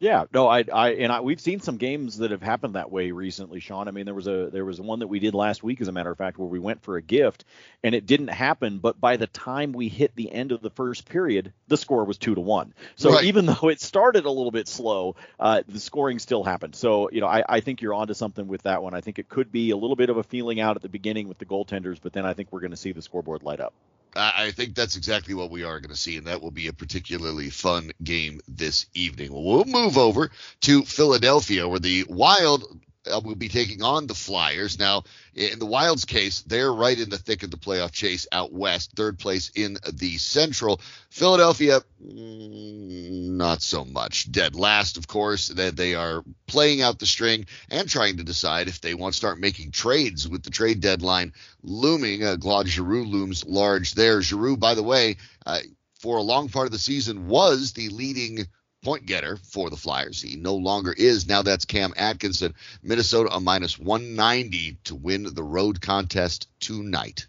Yeah, 0.00 0.24
no, 0.34 0.48
I, 0.48 0.64
I, 0.72 0.90
and 0.94 1.12
I, 1.12 1.20
we've 1.20 1.40
seen 1.40 1.60
some 1.60 1.76
games 1.76 2.18
that 2.18 2.32
have 2.32 2.42
happened 2.42 2.74
that 2.74 2.90
way 2.90 3.12
recently, 3.12 3.60
Sean. 3.60 3.86
I 3.86 3.92
mean, 3.92 4.04
there 4.04 4.14
was 4.14 4.26
a, 4.26 4.50
there 4.52 4.64
was 4.64 4.80
one 4.80 4.98
that 4.98 5.06
we 5.06 5.20
did 5.20 5.34
last 5.34 5.62
week, 5.62 5.80
as 5.80 5.86
a 5.86 5.92
matter 5.92 6.10
of 6.10 6.18
fact, 6.18 6.36
where 6.36 6.48
we 6.48 6.58
went 6.58 6.82
for 6.82 6.96
a 6.96 7.02
gift, 7.02 7.44
and 7.84 7.94
it 7.94 8.04
didn't 8.04 8.28
happen. 8.28 8.80
But 8.80 9.00
by 9.00 9.16
the 9.16 9.28
time 9.28 9.72
we 9.72 9.88
hit 9.88 10.14
the 10.16 10.32
end 10.32 10.50
of 10.50 10.60
the 10.60 10.70
first 10.70 11.08
period, 11.08 11.52
the 11.68 11.76
score 11.76 12.04
was 12.04 12.18
two 12.18 12.34
to 12.34 12.40
one. 12.40 12.74
So 12.96 13.12
right. 13.12 13.24
even 13.24 13.46
though 13.60 13.68
it 13.68 13.80
started 13.80 14.24
a 14.24 14.30
little 14.30 14.50
bit 14.50 14.66
slow, 14.66 15.14
uh, 15.38 15.62
the 15.68 15.80
scoring 15.80 16.18
still 16.18 16.42
happened. 16.42 16.74
So 16.74 17.08
you 17.10 17.20
know, 17.20 17.28
I, 17.28 17.44
I 17.48 17.60
think 17.60 17.80
you're 17.80 17.94
onto 17.94 18.14
something 18.14 18.48
with 18.48 18.62
that 18.62 18.82
one. 18.82 18.94
I 18.94 19.00
think 19.00 19.20
it 19.20 19.28
could 19.28 19.52
be 19.52 19.70
a 19.70 19.76
little 19.76 19.96
bit 19.96 20.10
of 20.10 20.16
a 20.16 20.24
feeling 20.24 20.60
out 20.60 20.74
at 20.74 20.82
the 20.82 20.88
beginning 20.88 21.28
with 21.28 21.38
the 21.38 21.46
goaltenders, 21.46 21.98
but 22.02 22.12
then 22.12 22.26
I 22.26 22.34
think 22.34 22.48
we're 22.50 22.60
going 22.60 22.72
to 22.72 22.76
see 22.76 22.92
the 22.92 23.02
scoreboard 23.02 23.44
light 23.44 23.60
up. 23.60 23.72
I 24.16 24.52
think 24.52 24.74
that's 24.74 24.96
exactly 24.96 25.34
what 25.34 25.50
we 25.50 25.64
are 25.64 25.80
going 25.80 25.90
to 25.90 25.96
see, 25.96 26.16
and 26.16 26.26
that 26.26 26.40
will 26.40 26.50
be 26.50 26.68
a 26.68 26.72
particularly 26.72 27.50
fun 27.50 27.90
game 28.02 28.40
this 28.46 28.86
evening. 28.94 29.30
We'll 29.32 29.64
move 29.64 29.98
over 29.98 30.30
to 30.62 30.82
Philadelphia, 30.82 31.68
where 31.68 31.80
the 31.80 32.04
Wild 32.08 32.64
uh, 33.06 33.20
will 33.24 33.34
be 33.34 33.48
taking 33.48 33.82
on 33.82 34.06
the 34.06 34.14
Flyers. 34.14 34.78
Now, 34.78 35.04
in 35.34 35.58
the 35.58 35.66
Wild's 35.66 36.04
case, 36.04 36.42
they're 36.42 36.72
right 36.72 36.98
in 36.98 37.10
the 37.10 37.18
thick 37.18 37.42
of 37.42 37.50
the 37.50 37.56
playoff 37.56 37.92
chase 37.92 38.26
out 38.32 38.52
west, 38.52 38.92
third 38.94 39.18
place 39.18 39.50
in 39.54 39.78
the 39.92 40.16
Central. 40.18 40.80
Philadelphia, 41.10 41.80
mm, 42.02 43.23
not 43.36 43.62
so 43.62 43.84
much. 43.84 44.30
Dead 44.30 44.54
last, 44.54 44.96
of 44.96 45.06
course. 45.06 45.48
That 45.48 45.76
they 45.76 45.94
are 45.94 46.24
playing 46.46 46.82
out 46.82 46.98
the 46.98 47.06
string 47.06 47.46
and 47.70 47.88
trying 47.88 48.16
to 48.18 48.24
decide 48.24 48.68
if 48.68 48.80
they 48.80 48.94
want 48.94 49.14
to 49.14 49.18
start 49.18 49.38
making 49.38 49.70
trades 49.70 50.28
with 50.28 50.42
the 50.42 50.50
trade 50.50 50.80
deadline 50.80 51.32
looming. 51.62 52.24
Uh, 52.24 52.36
Claude 52.36 52.68
Giroux 52.68 53.04
looms 53.04 53.44
large 53.44 53.94
there. 53.94 54.22
Giroux, 54.22 54.56
by 54.56 54.74
the 54.74 54.82
way, 54.82 55.16
uh, 55.46 55.60
for 56.00 56.18
a 56.18 56.22
long 56.22 56.48
part 56.48 56.66
of 56.66 56.72
the 56.72 56.78
season, 56.78 57.26
was 57.26 57.72
the 57.72 57.88
leading 57.88 58.46
point 58.84 59.06
getter 59.06 59.36
for 59.36 59.70
the 59.70 59.76
Flyers. 59.76 60.20
He 60.20 60.36
no 60.36 60.54
longer 60.54 60.92
is. 60.92 61.26
Now 61.26 61.42
that's 61.42 61.64
Cam 61.64 61.94
Atkinson. 61.96 62.54
Minnesota 62.82 63.30
a 63.32 63.40
minus 63.40 63.78
190 63.78 64.78
to 64.84 64.94
win 64.94 65.34
the 65.34 65.42
road 65.42 65.80
contest 65.80 66.48
tonight. 66.60 67.26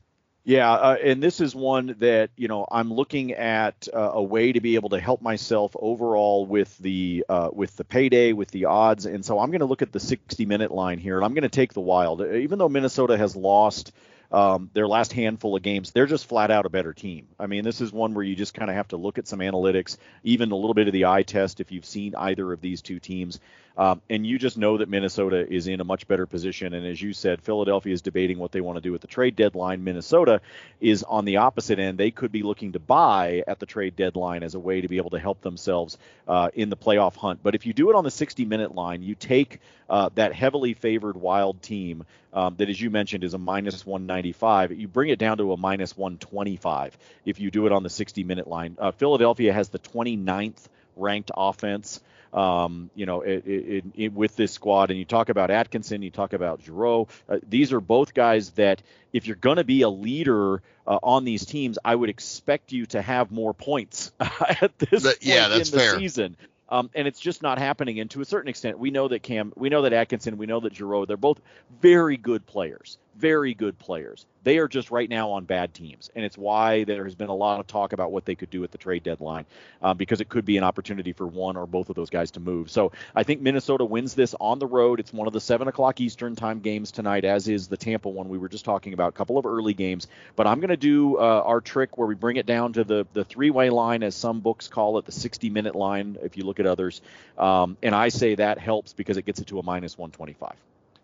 Yeah, 0.47 0.71
uh, 0.71 0.97
and 1.03 1.23
this 1.23 1.41
is 1.41 1.55
one 1.55 1.95
that 1.99 2.29
you 2.37 2.47
know 2.47 2.67
I'm 2.71 2.93
looking 2.93 3.33
at 3.33 3.87
uh, 3.91 4.11
a 4.13 4.21
way 4.21 4.51
to 4.51 4.61
be 4.61 4.75
able 4.75 4.89
to 4.89 4.99
help 4.99 5.19
myself 5.19 5.75
overall 5.79 6.45
with 6.45 6.77
the 6.77 7.25
uh, 7.27 7.49
with 7.51 7.75
the 7.77 7.83
payday, 7.83 8.31
with 8.31 8.51
the 8.51 8.65
odds, 8.65 9.07
and 9.07 9.25
so 9.25 9.39
I'm 9.39 9.49
going 9.49 9.61
to 9.61 9.65
look 9.65 9.81
at 9.81 9.91
the 9.91 9.99
60 9.99 10.45
minute 10.45 10.69
line 10.69 10.99
here, 10.99 11.15
and 11.15 11.25
I'm 11.25 11.33
going 11.33 11.41
to 11.41 11.49
take 11.49 11.73
the 11.73 11.81
Wild, 11.81 12.21
even 12.21 12.59
though 12.59 12.69
Minnesota 12.69 13.17
has 13.17 13.35
lost 13.35 13.91
um, 14.31 14.69
their 14.73 14.87
last 14.87 15.13
handful 15.13 15.55
of 15.55 15.63
games, 15.63 15.89
they're 15.91 16.05
just 16.05 16.27
flat 16.27 16.51
out 16.51 16.67
a 16.67 16.69
better 16.69 16.93
team. 16.93 17.27
I 17.39 17.47
mean, 17.47 17.63
this 17.63 17.81
is 17.81 17.91
one 17.91 18.13
where 18.13 18.23
you 18.23 18.35
just 18.35 18.53
kind 18.53 18.69
of 18.69 18.75
have 18.75 18.89
to 18.89 18.97
look 18.97 19.17
at 19.17 19.27
some 19.27 19.39
analytics, 19.39 19.97
even 20.23 20.51
a 20.51 20.55
little 20.55 20.75
bit 20.75 20.87
of 20.87 20.93
the 20.93 21.05
eye 21.05 21.23
test 21.23 21.59
if 21.59 21.71
you've 21.71 21.85
seen 21.85 22.13
either 22.15 22.53
of 22.53 22.61
these 22.61 22.83
two 22.83 22.99
teams. 22.99 23.39
Um, 23.77 24.01
and 24.09 24.25
you 24.25 24.39
just 24.39 24.57
know 24.57 24.77
that 24.77 24.87
Minnesota 24.87 25.51
is 25.51 25.67
in 25.67 25.81
a 25.81 25.83
much 25.83 26.07
better 26.07 26.25
position. 26.25 26.73
And 26.73 26.85
as 26.85 27.01
you 27.01 27.13
said, 27.13 27.41
Philadelphia 27.41 27.93
is 27.93 28.01
debating 28.01 28.39
what 28.39 28.51
they 28.51 28.61
want 28.61 28.77
to 28.77 28.81
do 28.81 28.95
at 28.95 29.01
the 29.01 29.07
trade 29.07 29.35
deadline. 29.35 29.83
Minnesota 29.83 30.41
is 30.79 31.03
on 31.03 31.25
the 31.25 31.37
opposite 31.37 31.77
end. 31.77 31.97
They 31.97 32.11
could 32.11 32.31
be 32.31 32.43
looking 32.43 32.73
to 32.73 32.79
buy 32.79 33.43
at 33.47 33.59
the 33.59 33.65
trade 33.65 33.95
deadline 33.95 34.43
as 34.43 34.55
a 34.55 34.59
way 34.59 34.81
to 34.81 34.87
be 34.87 34.97
able 34.97 35.09
to 35.09 35.19
help 35.19 35.41
themselves 35.41 35.97
uh, 36.27 36.49
in 36.53 36.69
the 36.69 36.77
playoff 36.77 37.15
hunt. 37.15 37.41
But 37.43 37.55
if 37.55 37.65
you 37.65 37.73
do 37.73 37.89
it 37.89 37.95
on 37.95 38.05
the 38.05 38.11
60 38.11 38.45
minute 38.45 38.73
line, 38.73 39.03
you 39.03 39.15
take 39.15 39.59
uh, 39.89 40.09
that 40.15 40.33
heavily 40.33 40.73
favored 40.73 41.17
wild 41.17 41.61
team 41.61 42.05
um, 42.33 42.55
that, 42.57 42.69
as 42.69 42.79
you 42.79 42.89
mentioned, 42.89 43.23
is 43.23 43.33
a 43.33 43.37
minus 43.37 43.85
195. 43.85 44.71
You 44.71 44.87
bring 44.87 45.09
it 45.09 45.19
down 45.19 45.37
to 45.37 45.51
a 45.51 45.57
minus 45.57 45.97
125 45.97 46.97
if 47.25 47.39
you 47.39 47.51
do 47.51 47.65
it 47.65 47.71
on 47.71 47.83
the 47.83 47.89
60 47.89 48.23
minute 48.23 48.47
line. 48.47 48.77
Uh, 48.79 48.91
Philadelphia 48.91 49.51
has 49.51 49.69
the 49.69 49.79
29th 49.79 50.67
ranked 50.95 51.31
offense 51.35 51.99
um, 52.35 52.89
you 52.95 53.05
know, 53.05 53.21
it, 53.21 53.47
it, 53.47 53.85
it, 53.95 54.13
with 54.13 54.35
this 54.35 54.51
squad. 54.51 54.91
And 54.91 54.99
you 54.99 55.05
talk 55.05 55.29
about 55.29 55.49
Atkinson, 55.49 56.03
you 56.03 56.11
talk 56.11 56.33
about 56.33 56.61
Giroux. 56.61 57.07
Uh, 57.29 57.37
these 57.47 57.71
are 57.71 57.79
both 57.79 58.13
guys 58.13 58.51
that, 58.51 58.83
if 59.13 59.25
you're 59.25 59.37
going 59.37 59.55
to 59.57 59.63
be 59.63 59.83
a 59.83 59.89
leader 59.89 60.61
uh, 60.85 60.99
on 61.01 61.23
these 61.23 61.45
teams, 61.45 61.79
I 61.83 61.95
would 61.95 62.09
expect 62.09 62.73
you 62.73 62.85
to 62.87 63.01
have 63.01 63.31
more 63.31 63.53
points 63.53 64.11
at 64.19 64.77
this 64.77 65.03
point 65.03 65.17
yeah, 65.21 65.47
that's 65.47 65.69
in 65.69 65.77
the 65.77 65.83
fair. 65.83 65.97
season. 65.97 66.35
Um, 66.67 66.89
and 66.93 67.07
it's 67.07 67.19
just 67.19 67.41
not 67.41 67.57
happening. 67.57 68.01
And 68.01 68.11
to 68.11 68.21
a 68.21 68.25
certain 68.25 68.49
extent, 68.49 68.79
we 68.79 68.91
know 68.91 69.07
that 69.07 69.23
Cam, 69.23 69.53
we 69.55 69.69
know 69.69 69.83
that 69.83 69.93
Atkinson, 69.93 70.37
we 70.37 70.45
know 70.45 70.59
that 70.59 70.75
Giroux, 70.75 71.05
they're 71.05 71.15
both 71.15 71.39
very 71.79 72.17
good 72.17 72.45
players 72.45 72.97
very 73.17 73.53
good 73.53 73.77
players. 73.79 74.25
They 74.43 74.59
are 74.59 74.67
just 74.67 74.91
right 74.91 75.09
now 75.09 75.31
on 75.31 75.45
bad 75.45 75.73
teams, 75.73 76.11
and 76.15 76.23
it's 76.23 76.37
why 76.37 76.83
there 76.83 77.03
has 77.05 77.15
been 77.15 77.29
a 77.29 77.35
lot 77.35 77.59
of 77.59 77.65
talk 77.65 77.93
about 77.93 78.11
what 78.11 78.25
they 78.25 78.35
could 78.35 78.51
do 78.51 78.63
at 78.63 78.71
the 78.71 78.77
trade 78.77 79.01
deadline, 79.01 79.45
um, 79.81 79.97
because 79.97 80.21
it 80.21 80.29
could 80.29 80.45
be 80.45 80.57
an 80.57 80.63
opportunity 80.63 81.13
for 81.13 81.25
one 81.25 81.57
or 81.57 81.65
both 81.65 81.89
of 81.89 81.95
those 81.95 82.11
guys 82.11 82.31
to 82.31 82.39
move. 82.39 82.69
So 82.69 82.91
I 83.15 83.23
think 83.23 83.41
Minnesota 83.41 83.85
wins 83.85 84.13
this 84.13 84.35
on 84.39 84.59
the 84.59 84.67
road. 84.67 84.99
It's 84.99 85.11
one 85.11 85.25
of 85.25 85.33
the 85.33 85.41
seven 85.41 85.67
o'clock 85.67 85.99
Eastern 85.99 86.35
time 86.35 86.59
games 86.59 86.91
tonight, 86.91 87.25
as 87.25 87.47
is 87.47 87.67
the 87.67 87.77
Tampa 87.77 88.09
one 88.09 88.29
we 88.29 88.37
were 88.37 88.49
just 88.49 88.65
talking 88.65 88.93
about. 88.93 89.09
A 89.09 89.13
couple 89.13 89.39
of 89.39 89.47
early 89.47 89.73
games, 89.73 90.07
but 90.35 90.45
I'm 90.45 90.59
going 90.59 90.69
to 90.69 90.77
do 90.77 91.17
uh, 91.17 91.41
our 91.43 91.61
trick 91.61 91.97
where 91.97 92.07
we 92.07 92.15
bring 92.15 92.35
it 92.35 92.45
down 92.45 92.73
to 92.73 92.83
the 92.83 93.07
the 93.13 93.23
three 93.23 93.49
way 93.49 93.71
line, 93.71 94.03
as 94.03 94.15
some 94.15 94.41
books 94.41 94.67
call 94.67 94.99
it, 94.99 95.05
the 95.05 95.11
60 95.11 95.49
minute 95.49 95.75
line. 95.75 96.17
If 96.21 96.37
you 96.37 96.43
look 96.43 96.59
at 96.59 96.67
others, 96.67 97.01
um, 97.37 97.77
and 97.81 97.95
I 97.95 98.09
say 98.09 98.35
that 98.35 98.59
helps 98.59 98.93
because 98.93 99.17
it 99.17 99.25
gets 99.25 99.39
it 99.39 99.47
to 99.47 99.59
a 99.59 99.63
minus 99.63 99.97
125. 99.97 100.55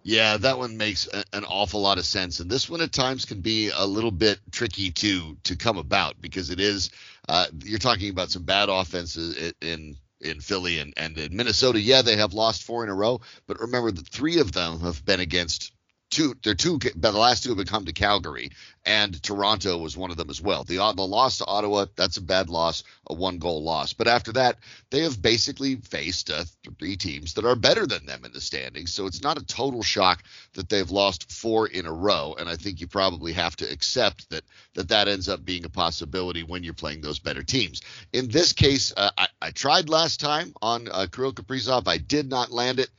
Yeah, 0.04 0.38
that 0.38 0.58
one 0.58 0.78
makes 0.78 1.08
a, 1.08 1.24
an 1.34 1.46
awful 1.46 1.82
lot 1.82 2.00
of 2.00 2.06
sense, 2.06 2.40
and 2.40 2.50
this 2.50 2.70
one 2.70 2.82
at 2.82 2.92
times 2.92 3.26
can 3.26 3.42
be 3.42 3.70
a 3.70 3.86
little 3.86 4.12
bit 4.12 4.40
tricky 4.52 4.92
to 4.92 5.38
to 5.44 5.56
come 5.56 5.78
about 5.78 6.20
because 6.20 6.50
it 6.50 6.60
is 6.60 6.90
uh, 7.30 7.46
you're 7.64 7.80
talking 7.80 8.10
about 8.10 8.32
some 8.32 8.44
bad 8.44 8.70
offenses 8.70 9.54
in 9.62 9.96
in 10.20 10.40
Philly 10.40 10.80
and, 10.80 10.94
and 10.98 11.18
in 11.18 11.36
Minnesota. 11.36 11.80
Yeah, 11.80 12.02
they 12.02 12.16
have 12.16 12.34
lost 12.34 12.64
four 12.64 12.84
in 12.84 12.90
a 12.90 12.96
row, 12.96 13.22
but 13.48 13.60
remember 13.60 13.92
that 13.92 14.08
three 14.08 14.40
of 14.40 14.52
them 14.52 14.80
have 14.82 15.04
been 15.06 15.20
against 15.20 15.72
two. 16.12 16.36
They're 16.44 16.54
two. 16.54 16.78
The 16.96 17.12
last 17.12 17.44
two 17.44 17.56
have 17.56 17.66
come 17.66 17.86
to 17.86 17.94
Calgary, 17.94 18.52
and 18.86 19.22
Toronto 19.24 19.78
was 19.78 19.98
one 19.98 20.12
of 20.12 20.18
them 20.18 20.30
as 20.30 20.42
well. 20.42 20.64
The 20.64 20.76
the 20.76 21.08
loss 21.08 21.40
to 21.40 21.46
Ottawa, 21.46 21.86
that's 21.96 22.18
a 22.18 22.22
bad 22.22 22.50
loss, 22.50 22.84
a 23.08 23.14
one 23.14 23.40
goal 23.40 23.64
loss. 23.64 23.94
But 23.94 24.08
after 24.08 24.32
that, 24.34 24.58
they 24.92 25.00
have 25.00 25.22
basically 25.22 25.78
faced 25.78 26.30
uh, 26.30 26.44
three 26.78 26.98
teams 26.98 27.34
that 27.34 27.46
are 27.46 27.56
better 27.56 27.88
than 27.88 28.06
them 28.06 28.26
in 28.26 28.34
the 28.34 28.42
standings. 28.42 28.94
So 28.94 29.08
it's 29.08 29.24
not 29.24 29.40
a 29.40 29.46
total 29.46 29.82
shock 29.82 30.24
that 30.54 30.70
they've 30.70 30.92
lost 30.92 31.32
four 31.32 31.68
in 31.68 31.86
a 31.86 31.94
row. 31.94 32.36
And 32.38 32.48
I 32.50 32.56
think 32.56 32.82
you 32.82 32.88
probably 32.88 33.34
have 33.34 33.56
to 33.58 33.72
accept 33.72 34.30
that 34.30 34.44
that 34.76 34.90
that 34.90 35.08
ends 35.08 35.30
up 35.30 35.44
being 35.44 35.66
a 35.66 35.70
possibility 35.70 36.44
when 36.44 36.64
you're 36.64 36.74
playing 36.74 37.02
those 37.02 37.20
better 37.20 37.44
teams. 37.44 37.82
In 38.14 38.28
this 38.28 38.54
case, 38.54 38.94
uh, 38.96 39.12
I, 39.18 39.28
I 39.42 39.52
tried 39.52 39.90
last 39.90 40.20
time 40.20 40.54
on 40.62 40.88
uh, 40.92 41.08
Kirill 41.12 41.34
Kaprizov. 41.34 41.88
I 41.88 41.98
did 41.98 42.30
not 42.30 42.52
land 42.52 42.80
it. 42.80 42.90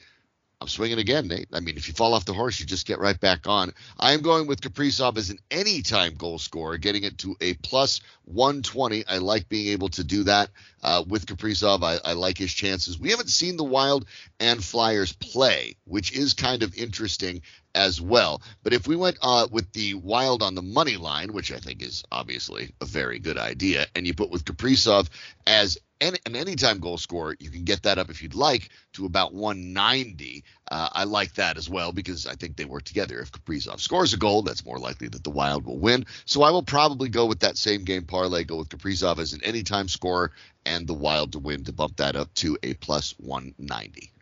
I'm 0.62 0.68
swinging 0.68 1.00
again, 1.00 1.26
Nate. 1.26 1.48
I 1.52 1.58
mean, 1.58 1.76
if 1.76 1.88
you 1.88 1.94
fall 1.94 2.14
off 2.14 2.24
the 2.24 2.32
horse, 2.32 2.60
you 2.60 2.66
just 2.66 2.86
get 2.86 3.00
right 3.00 3.18
back 3.18 3.48
on. 3.48 3.72
I 3.98 4.12
am 4.12 4.22
going 4.22 4.46
with 4.46 4.60
Kaprizov 4.60 5.16
as 5.16 5.28
an 5.28 5.40
anytime 5.50 6.14
goal 6.14 6.38
scorer, 6.38 6.78
getting 6.78 7.02
it 7.02 7.18
to 7.18 7.36
a 7.40 7.54
plus 7.54 8.00
120. 8.26 9.04
I 9.08 9.18
like 9.18 9.48
being 9.48 9.72
able 9.72 9.88
to 9.88 10.04
do 10.04 10.22
that 10.22 10.50
uh, 10.84 11.02
with 11.04 11.26
Kaprizov. 11.26 11.82
I, 11.82 11.98
I 12.08 12.12
like 12.12 12.38
his 12.38 12.54
chances. 12.54 12.96
We 12.96 13.10
haven't 13.10 13.30
seen 13.30 13.56
the 13.56 13.64
Wild 13.64 14.06
and 14.38 14.62
Flyers 14.62 15.12
play, 15.12 15.74
which 15.84 16.12
is 16.12 16.32
kind 16.32 16.62
of 16.62 16.76
interesting 16.76 17.42
as 17.74 18.00
well. 18.00 18.42
But 18.62 18.72
if 18.72 18.86
we 18.86 18.96
went 18.96 19.18
uh, 19.22 19.48
with 19.50 19.72
the 19.72 19.94
Wild 19.94 20.42
on 20.42 20.54
the 20.54 20.62
money 20.62 20.96
line, 20.96 21.32
which 21.32 21.52
I 21.52 21.58
think 21.58 21.82
is 21.82 22.04
obviously 22.12 22.72
a 22.80 22.84
very 22.84 23.18
good 23.18 23.38
idea, 23.38 23.86
and 23.94 24.06
you 24.06 24.14
put 24.14 24.30
with 24.30 24.44
Kaprizov 24.44 25.08
as 25.46 25.78
an, 26.00 26.16
an 26.26 26.34
anytime 26.34 26.80
goal 26.80 26.98
scorer, 26.98 27.36
you 27.38 27.50
can 27.50 27.64
get 27.64 27.84
that 27.84 27.98
up 27.98 28.10
if 28.10 28.22
you'd 28.22 28.34
like 28.34 28.70
to 28.94 29.06
about 29.06 29.32
190. 29.32 30.44
Uh, 30.70 30.88
I 30.92 31.04
like 31.04 31.34
that 31.34 31.56
as 31.56 31.70
well 31.70 31.92
because 31.92 32.26
I 32.26 32.34
think 32.34 32.56
they 32.56 32.64
work 32.64 32.84
together. 32.84 33.20
If 33.20 33.30
Kaprizov 33.30 33.80
scores 33.80 34.12
a 34.12 34.16
goal, 34.16 34.42
that's 34.42 34.64
more 34.64 34.78
likely 34.78 35.08
that 35.08 35.22
the 35.22 35.30
Wild 35.30 35.64
will 35.64 35.78
win. 35.78 36.06
So 36.24 36.42
I 36.42 36.50
will 36.50 36.64
probably 36.64 37.08
go 37.08 37.26
with 37.26 37.40
that 37.40 37.56
same 37.56 37.84
game 37.84 38.04
parlay, 38.04 38.44
go 38.44 38.56
with 38.56 38.68
Kaprizov 38.68 39.18
as 39.18 39.32
an 39.32 39.44
anytime 39.44 39.88
scorer 39.88 40.32
and 40.66 40.86
the 40.86 40.94
Wild 40.94 41.32
to 41.32 41.38
win 41.38 41.64
to 41.64 41.72
bump 41.72 41.96
that 41.96 42.16
up 42.16 42.32
to 42.34 42.58
a 42.62 42.74
plus 42.74 43.14
190. 43.18 44.12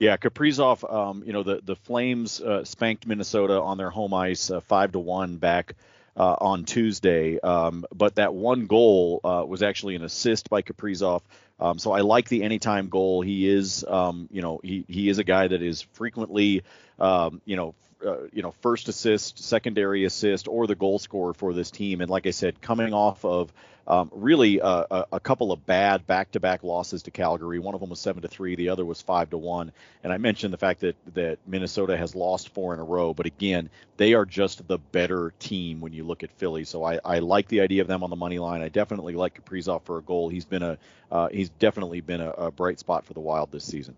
Yeah, 0.00 0.16
Kaprizov. 0.16 0.90
Um, 0.92 1.22
you 1.26 1.32
know 1.34 1.42
the 1.42 1.60
the 1.62 1.76
Flames 1.76 2.40
uh, 2.40 2.64
spanked 2.64 3.06
Minnesota 3.06 3.60
on 3.60 3.76
their 3.78 3.90
home 3.90 4.14
ice 4.14 4.50
uh, 4.50 4.60
five 4.60 4.92
to 4.92 4.98
one 4.98 5.36
back 5.36 5.74
uh, 6.16 6.36
on 6.40 6.64
Tuesday. 6.64 7.38
Um, 7.38 7.84
but 7.94 8.14
that 8.16 8.34
one 8.34 8.66
goal 8.66 9.20
uh, 9.22 9.44
was 9.46 9.62
actually 9.62 9.96
an 9.96 10.02
assist 10.02 10.48
by 10.50 10.62
Kaprizov. 10.62 11.20
Um, 11.60 11.78
so 11.78 11.92
I 11.92 12.00
like 12.00 12.28
the 12.30 12.42
anytime 12.42 12.88
goal. 12.88 13.20
He 13.20 13.46
is, 13.48 13.84
um, 13.86 14.28
you 14.32 14.40
know, 14.40 14.60
he, 14.64 14.86
he 14.88 15.10
is 15.10 15.18
a 15.18 15.24
guy 15.24 15.46
that 15.46 15.60
is 15.62 15.82
frequently, 15.82 16.62
um, 16.98 17.42
you 17.44 17.56
know, 17.56 17.74
uh, 18.04 18.22
you 18.32 18.42
know, 18.42 18.52
first 18.62 18.88
assist, 18.88 19.38
secondary 19.38 20.06
assist, 20.06 20.48
or 20.48 20.66
the 20.66 20.74
goal 20.74 20.98
scorer 20.98 21.34
for 21.34 21.52
this 21.52 21.70
team. 21.70 22.00
And 22.00 22.10
like 22.10 22.26
I 22.26 22.30
said, 22.30 22.62
coming 22.62 22.94
off 22.94 23.24
of 23.26 23.52
um, 23.90 24.08
really, 24.14 24.60
uh, 24.60 24.84
a, 24.88 25.06
a, 25.14 25.20
couple 25.20 25.50
of 25.50 25.66
bad 25.66 26.06
back-to-back 26.06 26.62
losses 26.62 27.02
to 27.02 27.10
Calgary. 27.10 27.58
One 27.58 27.74
of 27.74 27.80
them 27.80 27.90
was 27.90 27.98
seven 27.98 28.22
to 28.22 28.28
three. 28.28 28.54
The 28.54 28.68
other 28.68 28.84
was 28.84 29.02
five 29.02 29.30
to 29.30 29.38
one. 29.38 29.72
And 30.04 30.12
I 30.12 30.18
mentioned 30.18 30.52
the 30.52 30.58
fact 30.58 30.80
that 30.80 30.94
that 31.14 31.38
Minnesota 31.44 31.96
has 31.96 32.14
lost 32.14 32.50
four 32.50 32.72
in 32.72 32.78
a 32.78 32.84
row. 32.84 33.12
But 33.12 33.26
again, 33.26 33.68
they 33.96 34.14
are 34.14 34.24
just 34.24 34.68
the 34.68 34.78
better 34.78 35.34
team 35.40 35.80
when 35.80 35.92
you 35.92 36.04
look 36.04 36.22
at 36.22 36.30
Philly. 36.30 36.62
So 36.62 36.84
I, 36.84 37.00
I 37.04 37.18
like 37.18 37.48
the 37.48 37.62
idea 37.62 37.82
of 37.82 37.88
them 37.88 38.04
on 38.04 38.10
the 38.10 38.16
money 38.16 38.38
line. 38.38 38.62
I 38.62 38.68
definitely 38.68 39.14
like 39.14 39.42
Kaprizov 39.44 39.82
for 39.82 39.98
a 39.98 40.02
goal. 40.02 40.28
He's 40.28 40.44
been 40.44 40.62
a 40.62 40.78
uh, 41.10 41.28
he's 41.28 41.48
definitely 41.48 42.00
been 42.00 42.20
a, 42.20 42.30
a 42.30 42.50
bright 42.52 42.78
spot 42.78 43.04
for 43.04 43.14
the 43.14 43.20
Wild 43.20 43.50
this 43.50 43.64
season. 43.64 43.96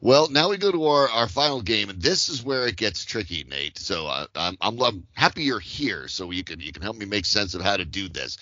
Well, 0.00 0.28
now 0.30 0.50
we 0.50 0.58
go 0.58 0.70
to 0.70 0.86
our, 0.86 1.08
our 1.08 1.28
final 1.28 1.60
game, 1.60 1.90
and 1.90 2.00
this 2.00 2.28
is 2.28 2.44
where 2.44 2.68
it 2.68 2.76
gets 2.76 3.04
tricky, 3.04 3.44
Nate. 3.48 3.78
So 3.78 4.06
uh, 4.06 4.26
I'm, 4.36 4.56
I'm, 4.60 4.80
I'm 4.80 5.06
happy 5.14 5.42
you're 5.42 5.58
here, 5.58 6.06
so 6.06 6.30
you 6.30 6.44
can 6.44 6.60
you 6.60 6.70
can 6.72 6.82
help 6.82 6.96
me 6.96 7.06
make 7.06 7.24
sense 7.24 7.54
of 7.54 7.62
how 7.62 7.76
to 7.76 7.84
do 7.84 8.08
this. 8.08 8.38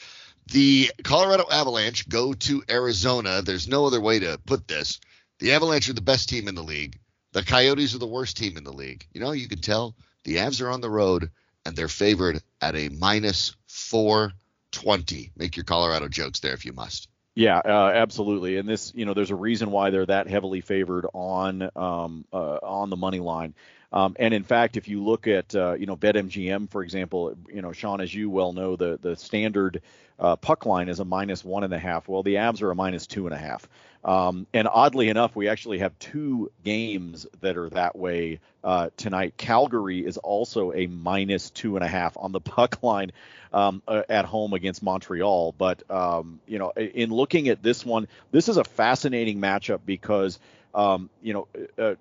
The 0.47 0.91
Colorado 1.05 1.45
Avalanche 1.51 2.09
go 2.09 2.33
to 2.33 2.63
Arizona. 2.69 3.43
There's 3.43 3.69
no 3.69 3.87
other 3.87 4.01
way 4.01 4.19
to 4.21 4.39
put 4.45 4.67
this. 4.67 5.01
The 5.39 5.53
Avalanche 5.53 5.89
are 5.89 5.95
the 5.95 6.01
best 6.01 6.29
team 6.29 6.49
in 6.49 6.55
the 6.55 6.63
league. 6.63 6.99
The 7.33 7.43
Coyotes 7.43 7.95
are 7.95 7.99
the 7.99 8.07
worst 8.07 8.37
team 8.37 8.57
in 8.57 8.65
the 8.65 8.73
league. 8.73 9.07
You 9.13 9.21
know, 9.21 9.33
you 9.33 9.49
can 9.49 9.61
tell 9.61 9.95
the 10.25 10.37
Avs 10.37 10.61
are 10.61 10.71
on 10.71 10.81
the 10.81 10.91
road 10.91 11.31
and 11.65 11.75
they're 11.75 11.89
favored 11.89 12.43
at 12.61 12.77
a 12.77 12.89
minus 12.91 13.57
420. 13.69 15.33
Make 15.37 15.57
your 15.57 15.65
Colorado 15.65 16.09
jokes 16.09 16.41
there 16.41 16.53
if 16.53 16.67
you 16.67 16.73
must. 16.73 17.09
Yeah, 17.35 17.59
uh, 17.65 17.93
absolutely. 17.95 18.59
And 18.59 18.69
this, 18.69 18.93
you 18.95 19.07
know, 19.07 19.15
there's 19.15 19.31
a 19.31 19.37
reason 19.37 19.71
why 19.71 19.91
they're 19.91 20.07
that 20.07 20.29
heavily 20.29 20.61
favored 20.61 21.07
on 21.15 21.71
um, 21.75 22.27
uh, 22.33 22.59
on 22.63 22.91
the 22.91 22.97
money 22.97 23.21
line. 23.21 23.55
Um, 23.91 24.17
and 24.19 24.33
in 24.33 24.43
fact, 24.43 24.77
if 24.77 24.89
you 24.89 25.03
look 25.03 25.27
at, 25.27 25.55
uh, 25.55 25.75
you 25.75 25.87
know, 25.87 25.97
BetMGM, 25.97 26.71
for 26.71 26.83
example, 26.83 27.37
you 27.53 27.63
know, 27.63 27.73
Sean, 27.73 28.01
as 28.01 28.15
you 28.15 28.29
well 28.29 28.53
know, 28.53 28.77
the 28.77 28.99
the 29.01 29.17
standard 29.17 29.83
uh, 30.23 30.37
puck 30.37 30.65
line 30.67 30.89
is 30.89 31.01
a 31.01 31.05
minus 31.05 31.45
one 31.45 31.65
and 31.65 31.75
a 31.75 31.79
half. 31.79 32.07
Well, 32.09 32.23
the 32.23 32.37
Avs 32.37 32.63
are 32.63 32.71
a 32.71 32.77
minus 32.77 33.09
two 33.09 33.27
and 33.27 33.35
a 33.35 33.39
half. 33.39 33.69
Um, 34.05 34.47
and 34.55 34.69
oddly 34.69 35.09
enough, 35.09 35.35
we 35.35 35.49
actually 35.49 35.79
have 35.79 35.99
two 35.99 36.51
games 36.65 37.27
that 37.41 37.57
are 37.57 37.69
that 37.71 37.97
way 37.97 38.39
uh, 38.63 38.91
tonight. 38.97 39.35
Calgary 39.37 40.07
is 40.07 40.19
also 40.19 40.73
a 40.73 40.87
minus 40.87 41.51
two 41.51 41.77
and 41.77 41.85
a 41.85 41.89
half 41.89 42.17
on 42.17 42.31
the 42.31 42.41
puck 42.55 42.85
line 42.85 43.11
um, 43.53 43.83
uh, 43.89 44.03
at 44.09 44.25
home 44.25 44.53
against 44.53 44.81
Montreal. 44.81 45.55
But 45.59 45.89
um, 45.91 46.41
you 46.47 46.61
know, 46.61 46.71
in 46.71 47.11
looking 47.11 47.49
at 47.49 47.61
this 47.61 47.85
one, 47.85 48.07
this 48.31 48.49
is 48.49 48.57
a 48.57 48.65
fascinating 48.65 49.41
matchup 49.41 49.81
because 49.85 50.39
um, 50.73 51.11
you 51.21 51.33
know, 51.33 51.49
uh, 51.77 51.95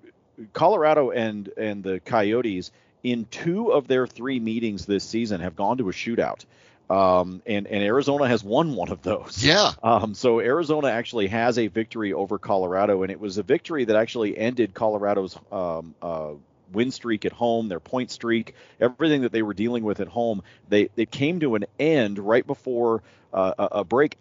Colorado 0.54 1.10
and 1.10 1.50
and 1.58 1.84
the 1.84 2.00
Coyotes 2.00 2.72
in 3.04 3.26
two 3.26 3.72
of 3.72 3.88
their 3.88 4.06
three 4.06 4.40
meetings 4.40 4.86
this 4.86 5.04
season 5.04 5.42
have 5.42 5.56
gone 5.56 5.78
to 5.78 5.90
a 5.90 5.92
shootout. 5.92 6.46
Um, 6.92 7.42
and, 7.46 7.68
and 7.68 7.84
Arizona 7.84 8.28
has 8.28 8.44
won 8.44 8.76
one 8.76 8.90
of 8.90 9.02
those. 9.02 9.42
Yeah. 9.42 9.72
Um, 9.82 10.14
so 10.14 10.42
Arizona 10.42 10.90
actually 10.90 11.28
has 11.28 11.58
a 11.58 11.68
victory 11.68 12.12
over 12.12 12.38
Colorado, 12.38 13.04
and 13.04 13.12
it 13.12 13.20
was 13.20 13.38
a 13.38 13.44
victory 13.44 13.86
that 13.86 13.96
actually 13.96 14.38
ended 14.38 14.74
Colorado's 14.74 15.38
um, 15.54 15.96
uh, 16.02 16.32
win 16.74 16.92
streak 16.92 17.24
at 17.24 17.32
home, 17.32 17.70
their 17.70 17.80
point 17.80 18.12
streak, 18.12 18.56
everything 18.82 19.22
that 19.22 19.32
they 19.32 19.42
were 19.42 19.54
dealing 19.54 19.86
with 19.86 20.02
at 20.02 20.10
home. 20.10 20.44
They 20.68 20.90
it 20.98 21.12
came 21.12 21.40
to 21.40 21.56
an 21.56 21.66
end 21.80 22.20
right 22.20 22.46
before 22.46 23.04
uh, 23.34 23.54
a, 23.58 23.64
a 23.80 23.84
break 23.86 24.18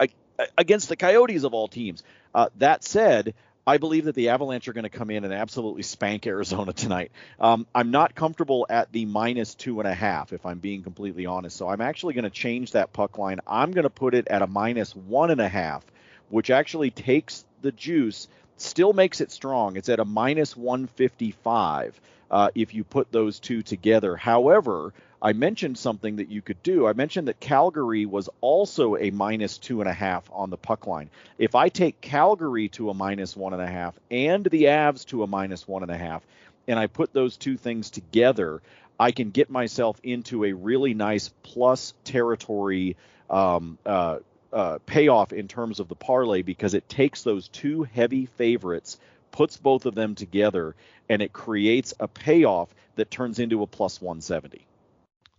against 0.56 0.88
the 0.88 0.96
Coyotes 0.96 1.42
of 1.42 1.54
all 1.54 1.66
teams. 1.66 2.04
Uh, 2.32 2.50
that 2.58 2.84
said, 2.84 3.34
I 3.66 3.78
believe 3.78 4.06
that 4.06 4.14
the 4.14 4.30
Avalanche 4.30 4.68
are 4.68 4.72
going 4.72 4.84
to 4.84 4.90
come 4.90 5.10
in 5.10 5.24
and 5.24 5.32
absolutely 5.32 5.82
spank 5.82 6.26
Arizona 6.26 6.72
tonight. 6.72 7.12
Um, 7.38 7.66
I'm 7.74 7.90
not 7.90 8.14
comfortable 8.14 8.66
at 8.68 8.90
the 8.92 9.04
minus 9.04 9.54
two 9.54 9.80
and 9.80 9.88
a 9.88 9.94
half, 9.94 10.32
if 10.32 10.46
I'm 10.46 10.58
being 10.58 10.82
completely 10.82 11.26
honest. 11.26 11.56
So 11.56 11.68
I'm 11.68 11.80
actually 11.80 12.14
going 12.14 12.24
to 12.24 12.30
change 12.30 12.72
that 12.72 12.92
puck 12.92 13.18
line. 13.18 13.40
I'm 13.46 13.72
going 13.72 13.84
to 13.84 13.90
put 13.90 14.14
it 14.14 14.28
at 14.28 14.42
a 14.42 14.46
minus 14.46 14.96
one 14.96 15.30
and 15.30 15.40
a 15.40 15.48
half, 15.48 15.84
which 16.30 16.50
actually 16.50 16.90
takes 16.90 17.44
the 17.62 17.72
juice, 17.72 18.28
still 18.56 18.92
makes 18.92 19.20
it 19.20 19.30
strong. 19.30 19.76
It's 19.76 19.88
at 19.88 20.00
a 20.00 20.04
minus 20.04 20.56
155 20.56 22.00
uh, 22.30 22.50
if 22.54 22.74
you 22.74 22.84
put 22.84 23.12
those 23.12 23.40
two 23.40 23.62
together. 23.62 24.16
However, 24.16 24.92
I 25.22 25.34
mentioned 25.34 25.76
something 25.76 26.16
that 26.16 26.30
you 26.30 26.40
could 26.40 26.62
do. 26.62 26.86
I 26.86 26.94
mentioned 26.94 27.28
that 27.28 27.40
Calgary 27.40 28.06
was 28.06 28.30
also 28.40 28.96
a 28.96 29.10
minus 29.10 29.58
two 29.58 29.80
and 29.82 29.90
a 29.90 29.92
half 29.92 30.24
on 30.32 30.48
the 30.48 30.56
puck 30.56 30.86
line. 30.86 31.10
If 31.36 31.54
I 31.54 31.68
take 31.68 32.00
Calgary 32.00 32.68
to 32.70 32.88
a 32.88 32.94
minus 32.94 33.36
one 33.36 33.52
and 33.52 33.60
a 33.60 33.66
half 33.66 33.94
and 34.10 34.44
the 34.46 34.64
Avs 34.64 35.04
to 35.06 35.22
a 35.22 35.26
minus 35.26 35.68
one 35.68 35.82
and 35.82 35.92
a 35.92 35.98
half, 35.98 36.26
and 36.66 36.78
I 36.78 36.86
put 36.86 37.12
those 37.12 37.36
two 37.36 37.58
things 37.58 37.90
together, 37.90 38.62
I 38.98 39.10
can 39.10 39.30
get 39.30 39.50
myself 39.50 40.00
into 40.02 40.44
a 40.44 40.52
really 40.52 40.94
nice 40.94 41.30
plus 41.42 41.92
territory 42.04 42.96
um, 43.28 43.76
uh, 43.84 44.18
uh, 44.52 44.78
payoff 44.86 45.34
in 45.34 45.48
terms 45.48 45.80
of 45.80 45.88
the 45.88 45.94
parlay 45.94 46.40
because 46.40 46.72
it 46.72 46.88
takes 46.88 47.22
those 47.22 47.48
two 47.48 47.82
heavy 47.82 48.24
favorites, 48.24 48.98
puts 49.32 49.58
both 49.58 49.84
of 49.84 49.94
them 49.94 50.14
together, 50.14 50.74
and 51.10 51.20
it 51.20 51.32
creates 51.32 51.92
a 52.00 52.08
payoff 52.08 52.74
that 52.96 53.10
turns 53.10 53.38
into 53.38 53.62
a 53.62 53.66
plus 53.66 54.00
170. 54.00 54.66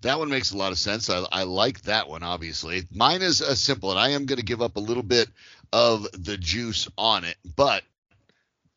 That 0.01 0.19
one 0.19 0.29
makes 0.29 0.51
a 0.51 0.57
lot 0.57 0.71
of 0.71 0.79
sense. 0.79 1.09
I, 1.09 1.25
I 1.31 1.43
like 1.43 1.81
that 1.83 2.09
one, 2.09 2.23
obviously. 2.23 2.87
Mine 2.91 3.21
is 3.21 3.41
a 3.41 3.55
simple, 3.55 3.91
and 3.91 3.99
I 3.99 4.09
am 4.09 4.25
going 4.25 4.39
to 4.39 4.45
give 4.45 4.61
up 4.61 4.75
a 4.75 4.79
little 4.81 5.03
bit 5.03 5.29
of 5.71 6.07
the 6.11 6.37
juice 6.37 6.87
on 6.97 7.23
it, 7.23 7.37
but 7.55 7.83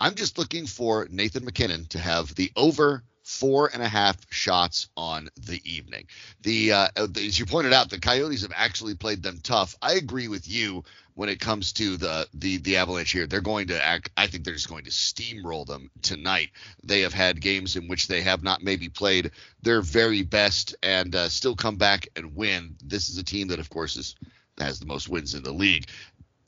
I'm 0.00 0.14
just 0.14 0.38
looking 0.38 0.66
for 0.66 1.08
Nathan 1.10 1.44
MacKinnon 1.44 1.86
to 1.86 1.98
have 1.98 2.34
the 2.34 2.52
over 2.56 3.02
four 3.22 3.70
and 3.72 3.82
a 3.82 3.88
half 3.88 4.18
shots 4.30 4.88
on 4.96 5.30
the 5.46 5.60
evening. 5.64 6.06
The 6.42 6.72
uh, 6.72 6.88
as 6.96 7.38
you 7.38 7.46
pointed 7.46 7.72
out, 7.72 7.88
the 7.88 7.98
Coyotes 7.98 8.42
have 8.42 8.52
actually 8.54 8.94
played 8.94 9.22
them 9.22 9.40
tough. 9.42 9.76
I 9.80 9.94
agree 9.94 10.28
with 10.28 10.46
you 10.46 10.84
when 11.14 11.28
it 11.28 11.40
comes 11.40 11.72
to 11.74 11.96
the 11.96 12.28
the 12.34 12.58
the 12.58 12.76
Avalanche 12.76 13.12
here. 13.12 13.26
They're 13.26 13.40
going 13.40 13.68
to 13.68 13.84
act. 13.84 14.10
I 14.16 14.26
think 14.26 14.44
they're 14.44 14.54
just 14.54 14.68
going 14.68 14.84
to 14.84 14.90
steamroll 14.90 15.66
them 15.66 15.90
tonight. 16.02 16.50
They 16.82 17.02
have 17.02 17.14
had 17.14 17.40
games 17.40 17.76
in 17.76 17.88
which 17.88 18.08
they 18.08 18.22
have 18.22 18.42
not 18.42 18.62
maybe 18.62 18.88
played 18.88 19.30
their 19.62 19.80
very 19.80 20.22
best 20.22 20.74
and 20.82 21.14
uh, 21.14 21.28
still 21.28 21.56
come 21.56 21.76
back 21.76 22.08
and 22.16 22.34
win. 22.34 22.76
This 22.82 23.08
is 23.08 23.18
a 23.18 23.24
team 23.24 23.48
that, 23.48 23.60
of 23.60 23.70
course, 23.70 23.96
is 23.96 24.14
has 24.58 24.78
the 24.78 24.86
most 24.86 25.08
wins 25.08 25.34
in 25.34 25.42
the 25.42 25.52
league. 25.52 25.86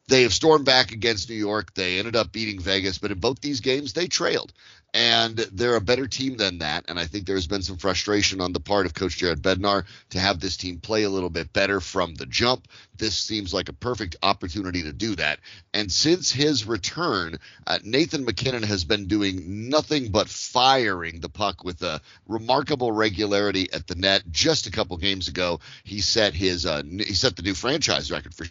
They 0.09 0.23
have 0.23 0.33
stormed 0.33 0.65
back 0.65 0.93
against 0.93 1.29
New 1.29 1.35
York. 1.35 1.75
They 1.75 1.99
ended 1.99 2.15
up 2.15 2.31
beating 2.31 2.61
Vegas, 2.61 2.99
but 2.99 3.11
in 3.11 3.19
both 3.19 3.41
these 3.41 3.61
games, 3.61 3.93
they 3.93 4.07
trailed. 4.07 4.53
And 4.95 5.37
they're 5.37 5.75
a 5.75 5.81
better 5.81 6.07
team 6.07 6.37
than 6.37 6.59
that. 6.59 6.85
And 6.87 6.97
I 6.97 7.07
think 7.07 7.27
there's 7.27 7.49
been 7.49 7.63
some 7.63 7.77
frustration 7.77 8.41
on 8.41 8.53
the 8.53 8.61
part 8.61 8.87
of 8.87 8.95
Coach 8.95 9.17
Jared 9.17 9.43
Bednar 9.43 9.85
to 10.11 10.21
have 10.21 10.39
this 10.39 10.57
team 10.57 10.79
play 10.79 11.03
a 11.03 11.11
little 11.11 11.29
bit 11.29 11.53
better 11.53 11.81
from 11.81 12.15
the 12.15 12.25
jump. 12.25 12.69
This 12.97 13.19
seems 13.19 13.53
like 13.53 13.69
a 13.69 13.75
perfect 13.75 14.15
opportunity 14.23 14.85
to 14.85 14.93
do 14.93 15.17
that. 15.17 15.41
And 15.75 15.91
since 15.91 16.31
his 16.31 16.67
return, 16.67 17.39
uh, 17.67 17.81
Nathan 17.83 18.25
MacKinnon 18.25 18.63
has 18.63 18.85
been 18.85 19.09
doing 19.09 19.69
nothing 19.69 20.13
but 20.13 20.29
firing 20.29 21.19
the 21.19 21.29
puck 21.29 21.65
with 21.65 21.83
a 21.83 22.01
remarkable 22.29 22.93
regularity 22.93 23.73
at 23.73 23.89
the 23.89 23.97
net. 23.97 24.23
Just 24.31 24.69
a 24.69 24.71
couple 24.71 24.97
games 24.99 25.27
ago, 25.27 25.59
he 25.83 26.01
set 26.01 26.33
his 26.33 26.65
uh, 26.65 26.83
he 26.85 27.13
set 27.13 27.35
the 27.35 27.43
new 27.43 27.55
franchise 27.55 28.13
record 28.13 28.35
for 28.35 28.47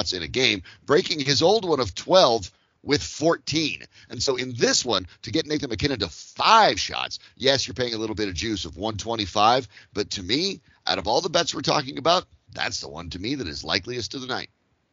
shots 0.00 0.12
in 0.14 0.22
a 0.22 0.28
game, 0.28 0.62
breaking 0.86 1.20
his 1.20 1.42
old 1.42 1.68
one 1.68 1.80
of 1.80 1.94
12 1.94 2.50
with 2.82 3.02
14. 3.02 3.82
And 4.08 4.22
so 4.22 4.36
in 4.36 4.54
this 4.54 4.84
one, 4.84 5.06
to 5.22 5.30
get 5.30 5.46
Nathan 5.46 5.68
MacKinnon 5.68 5.98
to 5.98 6.08
five 6.08 6.80
shots, 6.80 7.18
yes, 7.36 7.66
you're 7.66 7.74
paying 7.74 7.94
a 7.94 7.98
little 7.98 8.16
bit 8.16 8.28
of 8.28 8.34
juice 8.34 8.64
of 8.64 8.76
125, 8.76 9.68
but 9.92 10.10
to 10.10 10.22
me, 10.22 10.60
out 10.86 10.98
of 10.98 11.06
all 11.06 11.20
the 11.20 11.28
bets 11.28 11.54
we're 11.54 11.60
talking 11.60 11.98
about, 11.98 12.24
that's 12.52 12.80
the 12.80 12.88
one 12.88 13.10
to 13.10 13.18
me 13.18 13.34
that 13.34 13.46
is 13.46 13.62
likeliest 13.62 14.12
to 14.12 14.18
the 14.18 14.26
night. 14.26 14.48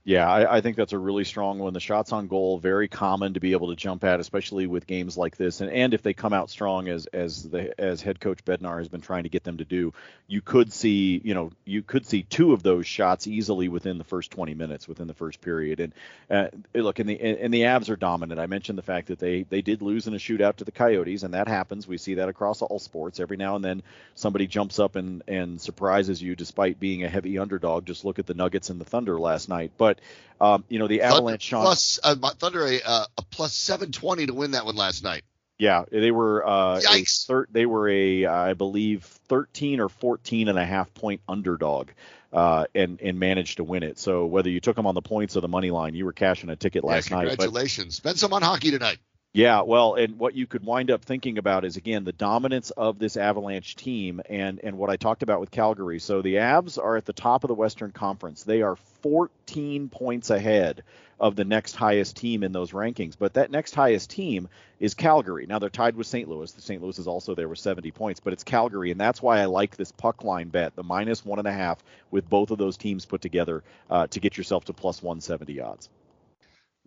Yeah, 0.07 0.25
I, 0.25 0.55
I, 0.55 0.61
think 0.61 0.77
that's 0.77 0.93
a 0.93 0.97
really 0.97 1.25
strong 1.25 1.59
one. 1.59 1.73
The 1.73 1.81
shots 1.81 2.13
on 2.13 2.27
goal, 2.27 2.59
very 2.59 2.87
common 2.87 3.33
to 3.33 3.41
be 3.41 3.51
able 3.51 3.71
to 3.71 3.75
jump 3.75 4.05
at, 4.05 4.21
especially 4.21 4.65
with 4.65 4.87
games 4.87 5.17
like 5.17 5.35
this. 5.35 5.59
And, 5.59 5.69
and 5.69 5.93
if 5.93 6.01
they 6.01 6.13
come 6.13 6.31
out 6.31 6.49
strong, 6.49 6.87
as 6.87 7.07
as 7.07 7.43
the 7.43 7.77
as 7.77 8.01
head 8.01 8.21
coach 8.21 8.45
Bednar 8.45 8.77
has 8.77 8.87
been 8.87 9.01
trying 9.01 9.23
to 9.23 9.29
get 9.29 9.43
them 9.43 9.57
to 9.57 9.65
do, 9.65 9.91
you 10.25 10.39
could 10.39 10.71
see, 10.71 11.19
you 11.25 11.33
know, 11.33 11.51
you 11.65 11.83
could 11.83 12.05
see 12.05 12.23
two 12.23 12.53
of 12.53 12.63
those 12.63 12.87
shots 12.87 13.27
easily 13.27 13.67
within 13.67 13.97
the 13.97 14.05
first 14.05 14.31
20 14.31 14.53
minutes, 14.53 14.87
within 14.87 15.07
the 15.07 15.13
first 15.13 15.41
period. 15.41 15.81
And 15.81 15.93
uh, 16.31 16.47
look, 16.73 16.99
and 16.99 17.09
the 17.09 17.19
and 17.19 17.53
the 17.53 17.63
Avs 17.63 17.89
are 17.89 17.97
dominant. 17.97 18.39
I 18.39 18.47
mentioned 18.47 18.77
the 18.77 18.83
fact 18.83 19.09
that 19.09 19.19
they 19.19 19.43
they 19.43 19.61
did 19.61 19.81
lose 19.81 20.07
in 20.07 20.13
a 20.13 20.19
shootout 20.19 20.55
to 20.55 20.63
the 20.63 20.71
Coyotes, 20.71 21.23
and 21.23 21.33
that 21.33 21.49
happens. 21.49 21.85
We 21.85 21.97
see 21.97 22.13
that 22.13 22.29
across 22.29 22.61
all 22.61 22.79
sports. 22.79 23.19
Every 23.19 23.35
now 23.35 23.57
and 23.57 23.65
then, 23.65 23.83
somebody 24.15 24.47
jumps 24.47 24.79
up 24.79 24.95
and 24.95 25.21
and 25.27 25.59
surprises 25.59 26.21
you, 26.21 26.33
despite 26.33 26.79
being 26.79 27.03
a 27.03 27.09
heavy 27.09 27.37
underdog. 27.39 27.85
Just 27.85 28.05
look 28.05 28.19
at 28.19 28.25
the 28.25 28.33
Nuggets 28.33 28.69
and 28.69 28.79
the 28.79 28.85
Thunder 28.85 29.19
last 29.19 29.49
night, 29.49 29.73
but 29.77 29.96
um, 30.39 30.63
you 30.69 30.79
know, 30.79 30.87
the 30.87 31.01
Avalanche. 31.01 31.49
Thunder, 31.49 31.63
plus 31.63 31.99
uh, 32.03 32.15
Thunder 32.15 32.65
a, 32.65 32.81
uh, 32.81 33.05
a 33.17 33.21
plus 33.23 33.53
720 33.53 34.27
to 34.27 34.33
win 34.33 34.51
that 34.51 34.65
one 34.65 34.75
last 34.75 35.03
night. 35.03 35.23
Yeah, 35.57 35.85
they 35.91 36.11
were. 36.11 36.45
Uh, 36.45 36.79
Yikes! 36.79 37.25
Thir- 37.25 37.47
they 37.51 37.65
were 37.65 37.89
a, 37.89 38.25
I 38.27 38.53
believe, 38.53 39.03
13 39.03 39.79
or 39.79 39.89
14 39.89 40.49
and 40.49 40.59
a 40.59 40.65
half 40.65 40.93
point 40.93 41.21
underdog, 41.27 41.89
uh, 42.31 42.65
and 42.75 43.01
and 43.01 43.19
managed 43.19 43.57
to 43.57 43.63
win 43.63 43.81
it. 43.81 43.97
So 43.97 44.27
whether 44.27 44.49
you 44.49 44.59
took 44.59 44.75
them 44.75 44.85
on 44.85 44.93
the 44.93 45.01
points 45.01 45.35
or 45.35 45.41
the 45.41 45.47
money 45.47 45.71
line, 45.71 45.95
you 45.95 46.05
were 46.05 46.13
cashing 46.13 46.49
a 46.49 46.55
ticket 46.55 46.83
last 46.83 47.09
yeah, 47.09 47.17
night. 47.17 47.27
Congratulations! 47.29 47.95
Spend 47.95 48.19
some 48.19 48.33
on 48.33 48.43
hockey 48.43 48.69
tonight. 48.69 48.99
Yeah, 49.33 49.61
well, 49.61 49.93
and 49.95 50.17
what 50.17 50.33
you 50.33 50.47
could 50.47 50.65
wind 50.65 50.89
up 50.89 51.05
thinking 51.05 51.37
about 51.37 51.63
is 51.63 51.77
again 51.77 52.05
the 52.05 52.11
dominance 52.11 52.71
of 52.71 52.97
this 52.97 53.17
Avalanche 53.17 53.75
team 53.75 54.19
and 54.27 54.59
and 54.63 54.77
what 54.77 54.89
I 54.89 54.95
talked 54.95 55.21
about 55.21 55.39
with 55.39 55.51
Calgary. 55.51 55.99
So 55.99 56.21
the 56.21 56.35
Avs 56.35 56.81
are 56.83 56.97
at 56.97 57.05
the 57.05 57.13
top 57.13 57.43
of 57.43 57.49
the 57.49 57.53
Western 57.53 57.91
Conference. 57.91 58.43
They 58.43 58.63
are 58.63 58.77
14 59.03 59.89
points 59.89 60.31
ahead 60.31 60.83
of 61.19 61.35
the 61.35 61.45
next 61.45 61.75
highest 61.75 62.15
team 62.15 62.43
in 62.43 62.51
those 62.51 62.71
rankings. 62.71 63.15
But 63.17 63.33
that 63.33 63.51
next 63.51 63.75
highest 63.75 64.09
team 64.09 64.49
is 64.79 64.93
Calgary. 64.93 65.45
Now 65.45 65.59
they're 65.59 65.69
tied 65.69 65.95
with 65.95 66.07
St. 66.07 66.27
Louis. 66.27 66.51
The 66.51 66.61
St. 66.61 66.81
Louis 66.81 66.97
is 66.97 67.07
also 67.07 67.35
there 67.35 67.47
with 67.47 67.59
70 67.59 67.91
points, 67.91 68.19
but 68.19 68.33
it's 68.33 68.43
Calgary, 68.43 68.91
and 68.91 68.99
that's 68.99 69.21
why 69.21 69.39
I 69.39 69.45
like 69.45 69.75
this 69.75 69.91
puck 69.91 70.23
line 70.23 70.49
bet, 70.49 70.75
the 70.75 70.83
minus 70.83 71.25
one 71.25 71.39
and 71.39 71.47
a 71.47 71.53
half 71.53 71.83
with 72.11 72.29
both 72.29 72.51
of 72.51 72.57
those 72.57 72.77
teams 72.77 73.05
put 73.05 73.21
together 73.21 73.63
uh, 73.89 74.07
to 74.07 74.19
get 74.19 74.37
yourself 74.37 74.65
to 74.65 74.73
plus 74.73 75.01
170 75.01 75.59
odds. 75.61 75.89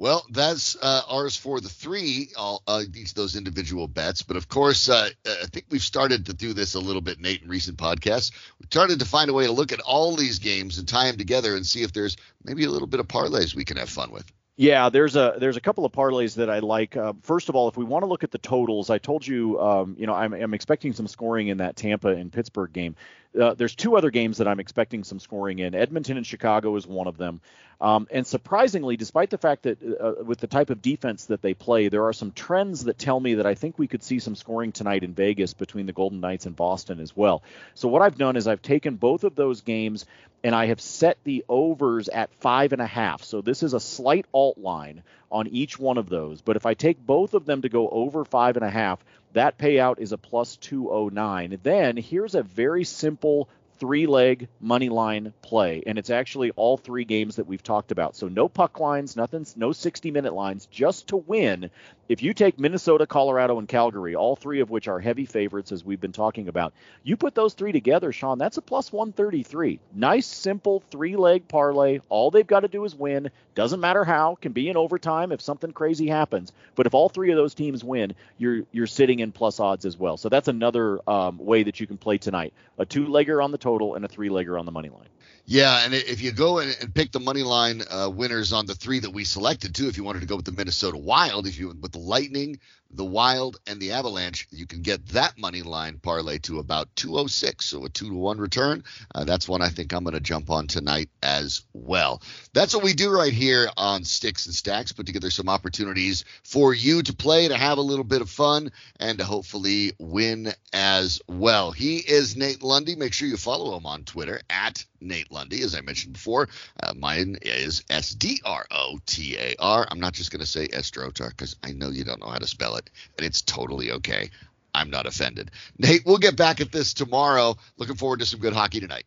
Well, 0.00 0.25
that's 0.30 0.78
uh, 0.80 1.02
ours 1.11 1.37
for 1.37 1.61
the 1.61 1.69
three, 1.69 2.30
all 2.35 2.62
uh, 2.66 2.85
each 2.95 3.11
of 3.11 3.16
those 3.16 3.37
individual 3.37 3.87
bets. 3.87 4.23
But 4.23 4.38
of 4.38 4.49
course, 4.49 4.88
uh, 4.88 5.11
I 5.26 5.45
think 5.52 5.66
we've 5.69 5.83
started 5.83 6.25
to 6.25 6.33
do 6.33 6.54
this 6.54 6.73
a 6.73 6.80
little 6.80 7.02
bit, 7.02 7.21
Nate, 7.21 7.42
in 7.42 7.50
recent 7.50 7.76
podcasts. 7.76 8.33
We've 8.59 8.69
started 8.71 9.00
to 9.00 9.04
find 9.04 9.28
a 9.28 9.35
way 9.35 9.45
to 9.45 9.52
look 9.52 9.73
at 9.73 9.80
all 9.80 10.16
these 10.16 10.38
games 10.38 10.78
and 10.78 10.88
tie 10.88 11.04
them 11.09 11.19
together 11.19 11.54
and 11.54 11.66
see 11.66 11.83
if 11.83 11.92
there's 11.92 12.16
maybe 12.42 12.64
a 12.64 12.71
little 12.71 12.88
bit 12.88 12.99
of 12.99 13.09
parlays 13.09 13.54
we 13.54 13.66
can 13.66 13.76
have 13.76 13.90
fun 13.90 14.11
with. 14.11 14.25
Yeah, 14.57 14.88
there's 14.88 15.16
a 15.16 15.37
there's 15.38 15.59
a 15.59 15.61
couple 15.61 15.85
of 15.85 15.92
parlays 15.92 16.37
that 16.37 16.49
I 16.49 16.61
like. 16.61 16.97
Uh, 16.97 17.12
first 17.23 17.50
of 17.50 17.54
all, 17.54 17.69
if 17.69 17.76
we 17.76 17.85
want 17.85 18.02
to 18.02 18.07
look 18.07 18.25
at 18.25 18.30
the 18.30 18.38
totals, 18.38 18.88
I 18.88 18.97
told 18.97 19.26
you, 19.26 19.61
um, 19.61 19.97
you 19.99 20.07
know, 20.07 20.14
I'm, 20.14 20.33
I'm 20.33 20.54
expecting 20.54 20.95
some 20.95 21.09
scoring 21.09 21.49
in 21.49 21.59
that 21.59 21.76
Tampa 21.76 22.09
and 22.09 22.33
Pittsburgh 22.33 22.73
game. 22.73 22.97
Uh, 23.38 23.54
there's 23.54 23.75
two 23.75 23.96
other 23.96 24.10
games 24.10 24.38
that 24.38 24.49
I'm 24.49 24.60
expecting 24.60 25.04
some 25.04 25.20
scoring 25.20 25.60
in. 25.60 25.75
Edmonton 25.75 26.16
and 26.16 26.26
Chicago 26.26 26.75
is 26.76 26.87
one 26.87 27.06
of 27.06 27.16
them. 27.16 27.40
Um, 27.80 28.08
and 28.10 28.26
surprisingly, 28.26 28.96
despite 28.96 29.30
the 29.30 29.38
fact 29.38 29.62
that 29.62 29.78
uh, 29.82 30.22
with 30.22 30.38
the 30.38 30.46
type 30.46 30.68
of 30.68 30.82
defense 30.82 31.26
that 31.26 31.40
they 31.40 31.54
play, 31.54 31.88
there 31.88 32.04
are 32.04 32.12
some 32.12 32.32
trends 32.32 32.84
that 32.84 32.99
tell 32.99 33.18
me 33.18 33.34
that 33.34 33.46
I 33.46 33.54
think 33.54 33.78
we 33.78 33.87
could 33.87 34.02
see 34.02 34.18
some 34.18 34.34
scoring 34.34 34.72
tonight 34.72 35.02
in 35.02 35.14
Vegas 35.14 35.54
between 35.54 35.87
the 35.87 35.92
Golden 35.92 36.20
Knights 36.20 36.44
and 36.44 36.54
Boston 36.54 37.00
as 37.00 37.16
well. 37.16 37.42
So 37.75 37.88
what 37.88 38.02
I've 38.02 38.18
done 38.18 38.37
is 38.37 38.46
I've 38.46 38.60
taken 38.60 38.96
both 38.96 39.25
of 39.25 39.34
those 39.34 39.62
games 39.62 40.04
and 40.44 40.54
I 40.54 40.66
have 40.66 40.80
set 40.80 41.18
the 41.25 41.44
overs 41.49 42.08
at 42.08 42.34
five 42.34 42.72
and 42.72 42.82
a 42.82 42.87
half. 42.87 43.22
So 43.22 43.40
this 43.40 43.62
is 43.62 43.72
a 43.72 43.80
slight 43.80 44.26
alt 44.32 44.58
line 44.58 45.02
on 45.30 45.49
each 45.49 45.78
one 45.78 45.99
of 45.99 46.08
those. 46.08 46.40
But 46.40 46.56
if 46.56 46.66
I 46.66 46.75
take 46.75 47.04
both 47.04 47.34
of 47.34 47.46
them 47.46 47.62
to 47.62 47.68
go 47.68 47.88
over 47.88 48.25
five 48.25 48.56
and 48.56 48.64
a 48.64 48.70
half, 48.70 49.04
that 49.32 49.58
payout 49.58 49.99
is 50.00 50.12
a 50.12 50.18
plus 50.18 50.56
209. 50.56 51.60
Then 51.62 51.96
here's 51.96 52.34
a 52.34 52.42
very 52.42 52.84
simple 52.84 53.49
three 53.80 54.06
leg 54.06 54.46
money 54.60 54.88
line 54.90 55.32
play, 55.42 55.82
and 55.87 55.99
it's 55.99 56.10
actually 56.10 56.50
all 56.52 56.76
three 56.76 57.04
games 57.04 57.37
that 57.37 57.46
we've 57.46 57.62
talked 57.62 57.90
about. 57.90 58.14
So 58.14 58.28
no 58.28 58.49
puck 58.49 58.78
lines, 58.78 59.16
nothing, 59.16 59.46
no 59.56 59.72
60 59.72 60.10
minute 60.10 60.34
lines, 60.34 60.66
just 60.66 61.08
to 61.08 61.16
win. 61.16 61.70
If 62.10 62.22
you 62.25 62.34
take 62.34 62.58
Minnesota, 62.58 63.06
Colorado, 63.06 63.60
and 63.60 63.68
Calgary, 63.68 64.16
all 64.16 64.34
three 64.34 64.60
of 64.60 64.68
which 64.68 64.88
are 64.88 64.99
heavy 64.99 65.26
favorites 65.26 65.70
as 65.70 65.84
we've 65.84 66.00
been 66.00 66.10
talking 66.10 66.49
about, 66.49 66.75
you 67.04 67.16
put 67.16 67.37
those 67.37 67.54
three 67.54 67.70
together, 67.70 68.10
Sean, 68.10 68.37
that's 68.37 68.56
a 68.56 68.62
plus 68.62 68.92
133. 68.92 69.78
Nice, 69.94 70.26
simple 70.26 70.82
three 70.90 71.14
leg 71.14 71.46
parlay. 71.46 72.00
All 72.08 72.32
they've 72.32 72.44
got 72.44 72.60
to 72.60 72.68
do 72.68 72.84
is 72.84 72.96
win. 72.96 73.30
Doesn't 73.54 73.78
matter 73.78 74.04
how, 74.04 74.34
can 74.34 74.50
be 74.50 74.68
in 74.68 74.76
overtime 74.76 75.30
if 75.30 75.40
something 75.40 75.70
crazy 75.70 76.08
happens. 76.08 76.52
But 76.75 76.87
if 76.87 76.94
all 76.94 77.08
three 77.08 77.30
of 77.30 77.37
those 77.37 77.54
teams 77.54 77.84
win, 77.84 78.14
you're 78.38 78.62
you're 78.72 78.88
sitting 78.88 79.20
in 79.20 79.30
plus 79.30 79.60
odds 79.60 79.84
as 79.84 79.96
well. 79.96 80.16
So 80.16 80.28
that's 80.28 80.49
another 80.49 80.99
um, 81.08 81.38
way 81.38 81.62
that 81.62 81.78
you 81.78 81.87
can 81.87 81.96
play 81.96 82.18
tonight. 82.18 82.52
A 82.76 82.84
two 82.84 83.06
legger 83.06 83.42
on 83.42 83.52
the 83.52 83.58
total 83.58 83.69
and 83.94 84.04
a 84.04 84.08
three 84.08 84.28
legger 84.28 84.58
on 84.58 84.66
the 84.66 84.72
money 84.72 84.88
line. 84.88 85.08
Yeah, 85.50 85.85
and 85.85 85.95
if 85.95 86.23
you 86.23 86.30
go 86.30 86.61
and 86.61 86.95
pick 86.95 87.11
the 87.11 87.19
money 87.19 87.42
line 87.42 87.83
uh, 87.90 88.09
winners 88.09 88.52
on 88.52 88.66
the 88.66 88.75
three 88.76 89.00
that 89.00 89.11
we 89.11 89.25
selected 89.25 89.75
too, 89.75 89.88
if 89.88 89.97
you 89.97 90.04
wanted 90.04 90.21
to 90.21 90.26
go 90.26 90.37
with 90.37 90.45
the 90.45 90.52
Minnesota 90.52 90.97
Wild, 90.97 91.49
if 91.49 91.59
you 91.59 91.66
with 91.83 91.90
the 91.90 91.99
Lightning, 91.99 92.61
the 92.92 93.04
Wild, 93.04 93.59
and 93.66 93.81
the 93.81 93.92
Avalanche, 93.92 94.48
you 94.51 94.66
can 94.66 94.83
get 94.83 95.07
that 95.09 95.38
money 95.38 95.62
line 95.62 95.98
parlay 95.98 96.38
to 96.38 96.59
about 96.59 96.94
206, 96.96 97.64
so 97.64 97.85
a 97.85 97.88
two 97.88 98.11
to 98.11 98.14
one 98.14 98.38
return. 98.38 98.85
Uh, 99.14 99.24
that's 99.24 99.48
one 99.48 99.62
I 99.62 99.68
think 99.68 99.92
I'm 99.92 100.05
going 100.05 100.14
to 100.14 100.20
jump 100.20 100.51
on 100.51 100.66
tonight 100.66 101.09
as 101.22 101.62
well. 101.72 102.22
That's 102.53 102.74
what 102.74 102.85
we 102.85 102.92
do 102.92 103.11
right 103.11 103.33
here 103.33 103.68
on 103.77 104.05
Sticks 104.05 104.46
and 104.46 104.55
Stacks. 104.55 104.92
Put 104.92 105.07
together 105.07 105.31
some 105.31 105.48
opportunities 105.48 106.24
for 106.44 106.74
you 106.74 107.03
to 107.03 107.12
play, 107.12 107.48
to 107.48 107.57
have 107.57 107.79
a 107.79 107.83
little 107.83 108.05
bit 108.05 108.22
of 108.22 108.31
fun, 108.31 108.72
and 108.98 109.18
to 109.18 109.24
hopefully 109.24 109.92
win 109.98 110.53
as 110.72 111.20
well. 111.29 111.72
He 111.72 111.98
is 111.98 112.37
Nate 112.37 112.62
Lundy. 112.62 112.96
Make 112.96 113.12
sure 113.12 113.29
you 113.29 113.37
follow 113.37 113.77
him 113.77 113.87
on 113.87 114.05
Twitter 114.05 114.40
at 114.48 114.85
Nate 115.01 115.31
Lundy, 115.40 115.62
as 115.62 115.74
I 115.74 115.81
mentioned 115.81 116.12
before. 116.12 116.50
Uh, 116.83 116.92
mine 116.94 117.38
is 117.40 117.83
S 117.88 118.11
D 118.11 118.42
R 118.44 118.66
O 118.70 118.98
T 119.07 119.37
A 119.38 119.55
R. 119.59 119.88
I'm 119.90 119.98
not 119.98 120.12
just 120.12 120.31
going 120.31 120.40
to 120.40 120.46
say 120.46 120.68
Estrotar 120.68 121.31
because 121.31 121.57
I 121.64 121.72
know 121.72 121.88
you 121.88 122.05
don't 122.05 122.20
know 122.20 122.29
how 122.29 122.38
to 122.38 122.46
spell 122.46 122.76
it, 122.76 122.90
and 123.16 123.26
it's 123.26 123.40
totally 123.40 123.90
okay. 123.92 124.29
I'm 124.74 124.90
not 124.90 125.07
offended. 125.07 125.50
Nate, 125.79 126.03
we'll 126.05 126.18
get 126.18 126.37
back 126.37 126.61
at 126.61 126.70
this 126.70 126.92
tomorrow. 126.92 127.57
Looking 127.79 127.96
forward 127.96 128.20
to 128.20 128.26
some 128.26 128.40
good 128.40 128.53
hockey 128.53 128.81
tonight. 128.81 129.05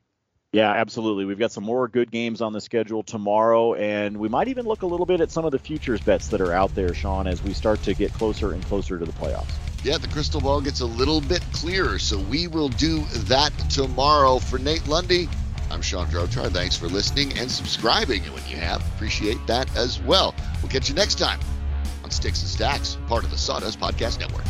Yeah, 0.52 0.72
absolutely. 0.72 1.26
We've 1.26 1.40
got 1.40 1.52
some 1.52 1.64
more 1.64 1.88
good 1.88 2.12
games 2.12 2.42
on 2.42 2.52
the 2.52 2.62
schedule 2.62 3.04
tomorrow, 3.04 3.76
and 3.76 4.18
we 4.18 4.28
might 4.28 4.48
even 4.48 4.66
look 4.66 4.82
a 4.82 4.88
little 4.88 5.06
bit 5.06 5.22
at 5.22 5.32
some 5.32 5.46
of 5.46 5.52
the 5.52 5.60
futures 5.60 6.02
bets 6.02 6.28
that 6.30 6.42
are 6.42 6.52
out 6.52 6.74
there, 6.74 6.96
Sean, 6.96 7.28
as 7.28 7.44
we 7.44 7.54
start 7.54 7.82
to 7.84 7.94
get 7.94 8.12
closer 8.14 8.54
and 8.54 8.64
closer 8.66 8.98
to 8.98 9.06
the 9.06 9.12
playoffs. 9.14 9.54
Yeah, 9.84 9.98
the 9.98 10.08
crystal 10.08 10.42
ball 10.42 10.62
gets 10.62 10.80
a 10.80 10.86
little 10.86 11.22
bit 11.22 11.44
clearer, 11.54 12.00
so 12.00 12.18
we 12.18 12.48
will 12.48 12.70
do 12.70 13.04
that 13.26 13.52
tomorrow. 13.70 14.40
For 14.40 14.58
Nate 14.58 14.88
Lundy, 14.88 15.28
I'm 15.74 15.82
Sean 15.82 16.06
Drotar. 16.06 16.52
Thanks 16.52 16.78
for 16.78 16.88
listening 16.88 17.36
and 17.40 17.50
subscribing 17.50 18.22
when 18.26 18.46
you 18.48 18.58
have. 18.58 18.86
Appreciate 18.94 19.40
that 19.48 19.76
as 19.76 20.00
well. 20.02 20.36
We'll 20.62 20.72
catch 20.72 20.88
you 20.88 20.94
next 20.94 21.18
time 21.18 21.40
on 22.04 22.12
Sticks 22.12 22.42
and 22.42 22.50
Stacks, 22.50 22.98
part 23.08 23.24
of 23.24 23.32
the 23.32 23.38
Sawdust 23.38 23.80
Podcast 23.80 24.20
Network. 24.20 24.46